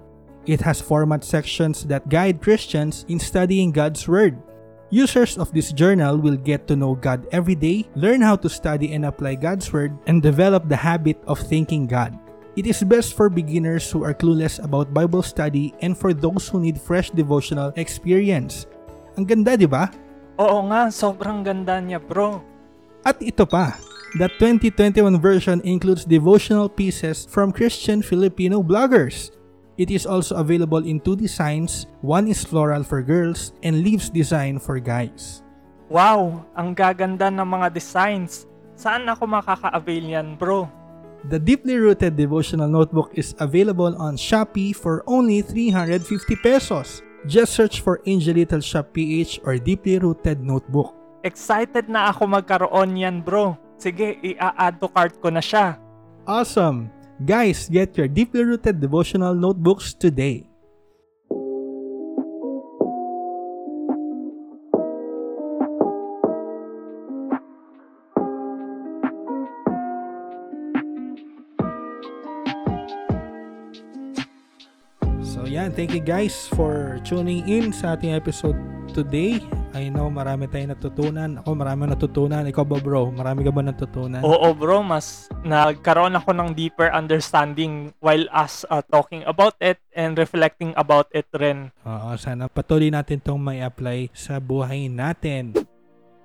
It 0.47 0.63
has 0.63 0.81
format 0.81 1.25
sections 1.25 1.83
that 1.91 2.09
guide 2.09 2.39
Christians 2.39 3.05
in 3.09 3.19
studying 3.19 3.73
God's 3.75 4.07
Word. 4.07 4.39
Users 4.91 5.35
of 5.35 5.51
this 5.51 5.73
journal 5.73 6.15
will 6.17 6.39
get 6.39 6.71
to 6.71 6.79
know 6.79 6.95
God 6.95 7.27
every 7.35 7.59
day, 7.59 7.91
learn 7.99 8.23
how 8.23 8.37
to 8.39 8.49
study 8.49 8.95
and 8.95 9.05
apply 9.05 9.35
God's 9.35 9.73
Word, 9.73 9.91
and 10.07 10.23
develop 10.23 10.69
the 10.69 10.79
habit 10.79 11.19
of 11.27 11.43
thanking 11.43 11.91
God. 11.91 12.15
It 12.55 12.71
is 12.71 12.87
best 12.87 13.19
for 13.19 13.27
beginners 13.27 13.91
who 13.91 14.07
are 14.07 14.15
clueless 14.15 14.63
about 14.63 14.95
Bible 14.95 15.27
study 15.27 15.75
and 15.83 15.99
for 15.99 16.15
those 16.15 16.47
who 16.47 16.63
need 16.63 16.79
fresh 16.79 17.11
devotional 17.11 17.75
experience. 17.75 18.71
Ang 19.19 19.27
ganda, 19.27 19.59
di 19.59 19.67
ba? 19.67 19.91
Oo 20.37 20.69
nga, 20.69 20.93
sobrang 20.93 21.41
ganda 21.41 21.81
niya, 21.81 21.97
bro. 21.97 22.45
At 23.01 23.17
ito 23.25 23.49
pa, 23.49 23.81
the 24.21 24.29
2021 24.37 25.17
version 25.17 25.65
includes 25.65 26.05
devotional 26.05 26.69
pieces 26.69 27.25
from 27.25 27.57
Christian 27.57 28.05
Filipino 28.05 28.61
bloggers. 28.61 29.33
It 29.81 29.93
is 29.93 30.05
also 30.05 30.37
available 30.37 30.85
in 30.85 31.01
two 31.01 31.17
designs. 31.17 31.89
One 32.01 32.29
is 32.29 32.45
floral 32.45 32.85
for 32.85 33.01
girls 33.01 33.57
and 33.65 33.85
leaves 33.85 34.09
design 34.09 34.61
for 34.61 34.81
guys. 34.81 35.45
Wow, 35.89 36.45
ang 36.57 36.75
gaganda 36.75 37.33
ng 37.33 37.47
mga 37.47 37.73
designs. 37.73 38.45
Saan 38.77 39.09
ako 39.09 39.29
makaka-avail 39.29 40.05
yan, 40.21 40.29
bro? 40.37 40.69
The 41.33 41.41
deeply 41.41 41.81
rooted 41.81 42.19
devotional 42.19 42.69
notebook 42.69 43.15
is 43.17 43.33
available 43.41 43.97
on 43.97 44.21
Shopee 44.21 44.77
for 44.77 45.01
only 45.09 45.41
350 45.41 46.05
pesos. 46.45 47.06
Just 47.27 47.59
search 47.59 47.83
for 47.83 47.99
Angelital 48.07 48.63
Shop 48.63 48.95
PH 48.95 49.43
or 49.43 49.59
Deeply 49.59 49.99
Rooted 49.99 50.39
Notebook. 50.47 50.95
Excited 51.27 51.91
na 51.91 52.15
ako 52.15 52.31
magkaroon 52.31 52.95
yan, 52.95 53.19
bro. 53.19 53.59
Sige, 53.83 54.15
i-add 54.23 54.79
to 54.79 54.87
cart 54.87 55.19
ko 55.19 55.35
na 55.35 55.43
siya. 55.43 55.75
Awesome! 56.23 56.87
Guys, 57.27 57.67
get 57.67 57.99
your 57.99 58.07
deeply 58.07 58.47
rooted 58.47 58.79
devotional 58.79 59.35
notebooks 59.35 59.91
today. 59.91 60.47
Thank 75.77 75.93
you 75.93 76.01
guys 76.01 76.49
for 76.57 76.97
tuning 77.05 77.45
in 77.45 77.69
sa 77.69 77.93
ating 77.95 78.17
episode 78.17 78.57
today. 78.97 79.45
I 79.77 79.93
know 79.93 80.09
marami 80.09 80.49
tayong 80.49 80.73
natutunan. 80.73 81.37
Ako 81.45 81.53
marami 81.53 81.93
natutunan. 81.93 82.49
Ikaw 82.49 82.65
ba 82.65 82.81
bro? 82.81 83.13
Marami 83.13 83.45
ka 83.45 83.53
ba 83.53 83.61
natutunan? 83.61 84.25
Oo, 84.25 84.57
bro, 84.57 84.81
mas 84.81 85.29
nagkaroon 85.45 86.17
ako 86.17 86.33
ng 86.33 86.57
deeper 86.57 86.89
understanding 86.97 87.93
while 88.01 88.25
us 88.33 88.65
uh, 88.73 88.81
talking 88.89 89.21
about 89.29 89.53
it 89.61 89.77
and 89.93 90.17
reflecting 90.17 90.73
about 90.81 91.13
it 91.13 91.29
rin. 91.37 91.69
Oo, 91.85 92.17
sana 92.17 92.49
patuloy 92.49 92.89
natin 92.89 93.21
itong 93.21 93.37
may 93.37 93.61
apply 93.61 94.09
sa 94.17 94.41
buhay 94.41 94.89
natin. 94.89 95.53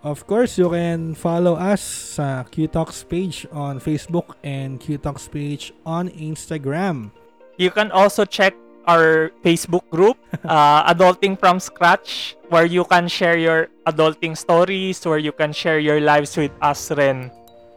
Of 0.02 0.26
course, 0.26 0.56
you 0.58 0.72
can 0.72 1.14
follow 1.14 1.60
us 1.60 1.84
sa 2.18 2.48
QTalks 2.48 3.06
page 3.06 3.46
on 3.52 3.84
Facebook 3.84 4.40
and 4.42 4.80
QTalks 4.80 5.28
page 5.28 5.76
on 5.84 6.08
Instagram. 6.10 7.12
You 7.60 7.70
can 7.70 7.94
also 7.94 8.26
check 8.26 8.58
our 8.88 9.32
Facebook 9.44 9.86
group, 9.90 10.18
uh, 10.46 10.88
Adulting 10.92 11.40
from 11.40 11.60
Scratch, 11.60 12.38
where 12.50 12.66
you 12.66 12.86
can 12.86 13.08
share 13.08 13.38
your 13.38 13.68
adulting 13.86 14.38
stories, 14.38 15.04
where 15.06 15.22
you 15.22 15.32
can 15.32 15.54
share 15.54 15.80
your 15.80 16.00
lives 16.00 16.38
with 16.38 16.52
us 16.62 16.92
rin. 16.94 17.32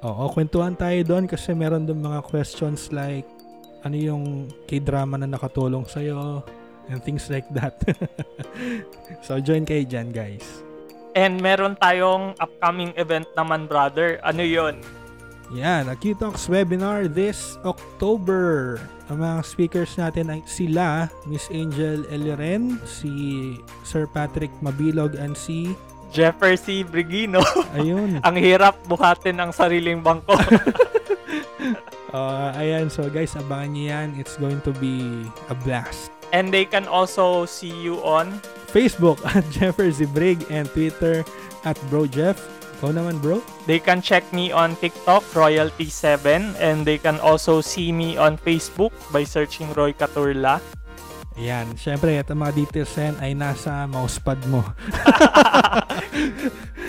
Oo, 0.04 0.28
kwentuhan 0.28 0.76
tayo 0.76 1.00
doon 1.00 1.24
kasi 1.24 1.56
meron 1.56 1.88
doon 1.88 2.04
mga 2.04 2.20
questions 2.28 2.92
like 2.92 3.24
ano 3.84 3.96
yung 3.96 4.24
k-drama 4.68 5.16
na 5.16 5.28
nakatulong 5.28 5.84
sa'yo 5.88 6.44
and 6.88 7.00
things 7.04 7.28
like 7.32 7.48
that. 7.52 7.76
so, 9.24 9.40
join 9.40 9.64
kayo 9.64 9.84
dyan, 9.84 10.12
guys. 10.12 10.44
And 11.14 11.38
meron 11.38 11.78
tayong 11.78 12.34
upcoming 12.42 12.92
event 12.98 13.28
naman, 13.38 13.70
brother. 13.70 14.18
Ano 14.26 14.42
yon? 14.42 14.82
Yan, 15.52 15.92
a 15.92 15.96
Q-Talks 15.96 16.48
webinar 16.48 17.10
this 17.10 17.60
October. 17.66 18.80
Ang 19.12 19.20
mga 19.20 19.44
speakers 19.44 19.92
natin 20.00 20.32
ay 20.32 20.40
sila, 20.48 21.12
Miss 21.28 21.52
Angel 21.52 22.08
Eliren, 22.08 22.80
si 22.88 23.56
Sir 23.84 24.08
Patrick 24.08 24.52
Mabilog, 24.64 25.18
and 25.20 25.36
si... 25.36 25.76
Jeffersy 26.14 26.86
Brigino. 26.86 27.42
Ayun. 27.76 28.22
Ang 28.22 28.36
hirap 28.38 28.78
buhatin 28.86 29.42
ang 29.42 29.50
sariling 29.50 29.98
bangko. 29.98 30.38
Uh, 32.14 32.54
ayan, 32.62 32.86
so 32.86 33.10
guys, 33.10 33.34
abangan 33.34 33.74
niyo 33.74 33.84
yan. 33.90 34.08
It's 34.14 34.38
going 34.38 34.62
to 34.62 34.70
be 34.78 35.26
a 35.50 35.58
blast. 35.66 36.14
and 36.34 36.50
they 36.50 36.66
can 36.66 36.90
also 36.90 37.46
see 37.46 37.70
you 37.70 38.02
on 38.02 38.42
Facebook 38.74 39.22
at 39.22 39.46
Jeffersy 39.54 40.04
Brig 40.04 40.42
and 40.50 40.66
Twitter 40.74 41.24
at 41.62 41.78
Bro 41.88 42.10
Jeff. 42.10 42.42
Ikaw 42.84 43.00
naman, 43.00 43.16
bro? 43.16 43.40
They 43.64 43.80
can 43.80 44.04
check 44.04 44.28
me 44.28 44.52
on 44.52 44.76
TikTok, 44.76 45.24
Royalty7, 45.32 46.52
and 46.60 46.84
they 46.84 47.00
can 47.00 47.16
also 47.24 47.64
see 47.64 47.96
me 47.96 48.20
on 48.20 48.36
Facebook 48.36 48.92
by 49.08 49.24
searching 49.24 49.72
Roy 49.72 49.96
Caturla. 49.96 50.60
Ayan, 51.40 51.80
syempre, 51.80 52.20
at 52.20 52.28
ang 52.28 52.44
mga 52.44 52.52
details 52.52 52.92
yan 52.92 53.16
ay 53.24 53.32
nasa 53.32 53.88
mousepad 53.88 54.36
mo. 54.52 54.60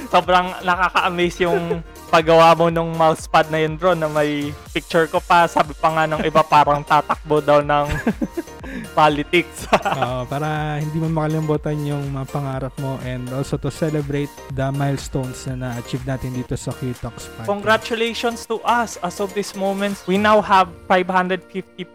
Sobrang 0.07 0.55
nakaka-amaze 0.63 1.45
yung 1.45 1.83
paggawa 2.09 2.55
mo 2.55 2.71
nung 2.71 2.95
mousepad 2.95 3.49
na 3.51 3.59
yun, 3.59 3.75
bro, 3.75 3.91
na 3.91 4.07
may 4.07 4.55
picture 4.71 5.09
ko 5.09 5.19
pa. 5.19 5.49
Sabi 5.49 5.75
pa 5.75 5.91
nga 5.91 6.03
ng 6.07 6.23
iba, 6.23 6.41
parang 6.45 6.85
tatakbo 6.85 7.43
daw 7.43 7.59
ng 7.59 7.85
politics. 8.97 9.67
Oo, 9.99 10.23
para 10.27 10.79
hindi 10.79 10.97
mo 10.99 11.11
makalimutan 11.11 11.75
yung 11.83 12.15
mga 12.15 12.27
pangarap 12.31 12.73
mo 12.79 12.97
and 13.03 13.27
also 13.35 13.59
to 13.59 13.69
celebrate 13.69 14.31
the 14.55 14.67
milestones 14.73 15.47
na 15.51 15.67
na-achieve 15.69 16.03
natin 16.07 16.31
dito 16.33 16.55
sa 16.55 16.71
Q-Talks 16.75 17.27
podcast. 17.35 17.47
Congratulations 17.47 18.39
to 18.47 18.59
us. 18.63 18.97
As 19.03 19.19
of 19.19 19.33
this 19.35 19.55
moment, 19.55 19.99
we 20.07 20.17
now 20.17 20.39
have 20.39 20.71
550 20.87 21.43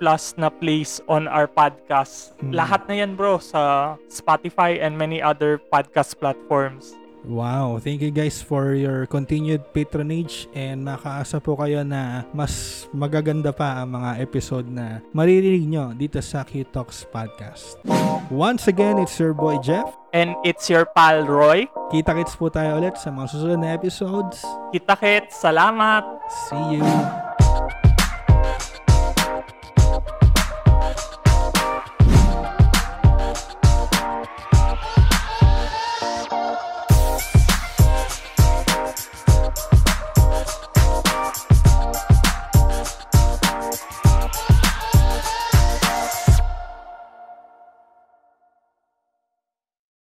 plus 0.01 0.35
na 0.37 0.53
plays 0.53 1.01
on 1.09 1.29
our 1.29 1.49
podcast. 1.49 2.37
Hmm. 2.41 2.53
Lahat 2.53 2.85
na 2.87 3.01
yan, 3.01 3.17
bro, 3.17 3.41
sa 3.41 3.95
Spotify 4.13 4.79
and 4.81 4.97
many 4.97 5.21
other 5.21 5.57
podcast 5.73 6.17
platforms. 6.19 7.00
Wow, 7.25 7.79
thank 7.79 8.01
you 8.01 8.09
guys 8.09 8.41
for 8.41 8.73
your 8.73 9.05
continued 9.05 9.61
patronage 9.77 10.49
and 10.57 10.89
makaasa 10.89 11.37
po 11.39 11.57
kayo 11.61 11.85
na 11.85 12.25
mas 12.33 12.87
magaganda 12.97 13.53
pa 13.53 13.85
ang 13.85 14.01
mga 14.01 14.11
episode 14.25 14.67
na 14.67 15.05
maririnig 15.13 15.69
nyo 15.69 15.93
dito 15.93 16.19
sa 16.25 16.43
Q-Talks 16.43 17.05
Podcast. 17.13 17.77
Once 18.33 18.71
again, 18.71 18.97
it's 18.97 19.21
your 19.21 19.37
boy 19.37 19.61
Jeff. 19.61 19.91
And 20.11 20.35
it's 20.43 20.67
your 20.67 20.89
pal, 20.91 21.23
Roy. 21.23 21.71
Kita-kits 21.95 22.35
po 22.35 22.51
tayo 22.51 22.83
ulit 22.83 22.99
sa 22.99 23.15
mga 23.15 23.27
susunod 23.31 23.59
na 23.63 23.75
episodes. 23.75 24.43
Kita-kits. 24.75 25.39
Salamat. 25.39 26.03
See 26.51 26.83
you! 26.83 27.30